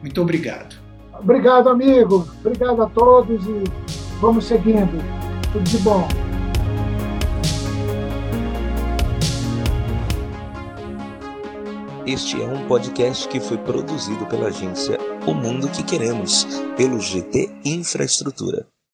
Muito 0.00 0.20
obrigado. 0.20 0.76
Obrigado, 1.12 1.68
amigo. 1.68 2.28
Obrigado 2.44 2.82
a 2.82 2.86
todos 2.86 3.44
e 3.46 4.05
vamos 4.20 4.46
seguindo. 4.46 4.98
Tudo 5.52 5.64
de 5.64 5.78
bom. 5.78 6.08
Este 12.06 12.40
é 12.40 12.46
um 12.46 12.68
podcast 12.68 13.26
que 13.28 13.40
foi 13.40 13.58
produzido 13.58 14.26
pela 14.26 14.46
agência 14.46 14.96
O 15.26 15.34
Mundo 15.34 15.68
que 15.68 15.82
Queremos, 15.82 16.46
pelo 16.76 17.00
GT 17.00 17.50
Infraestrutura. 17.64 18.66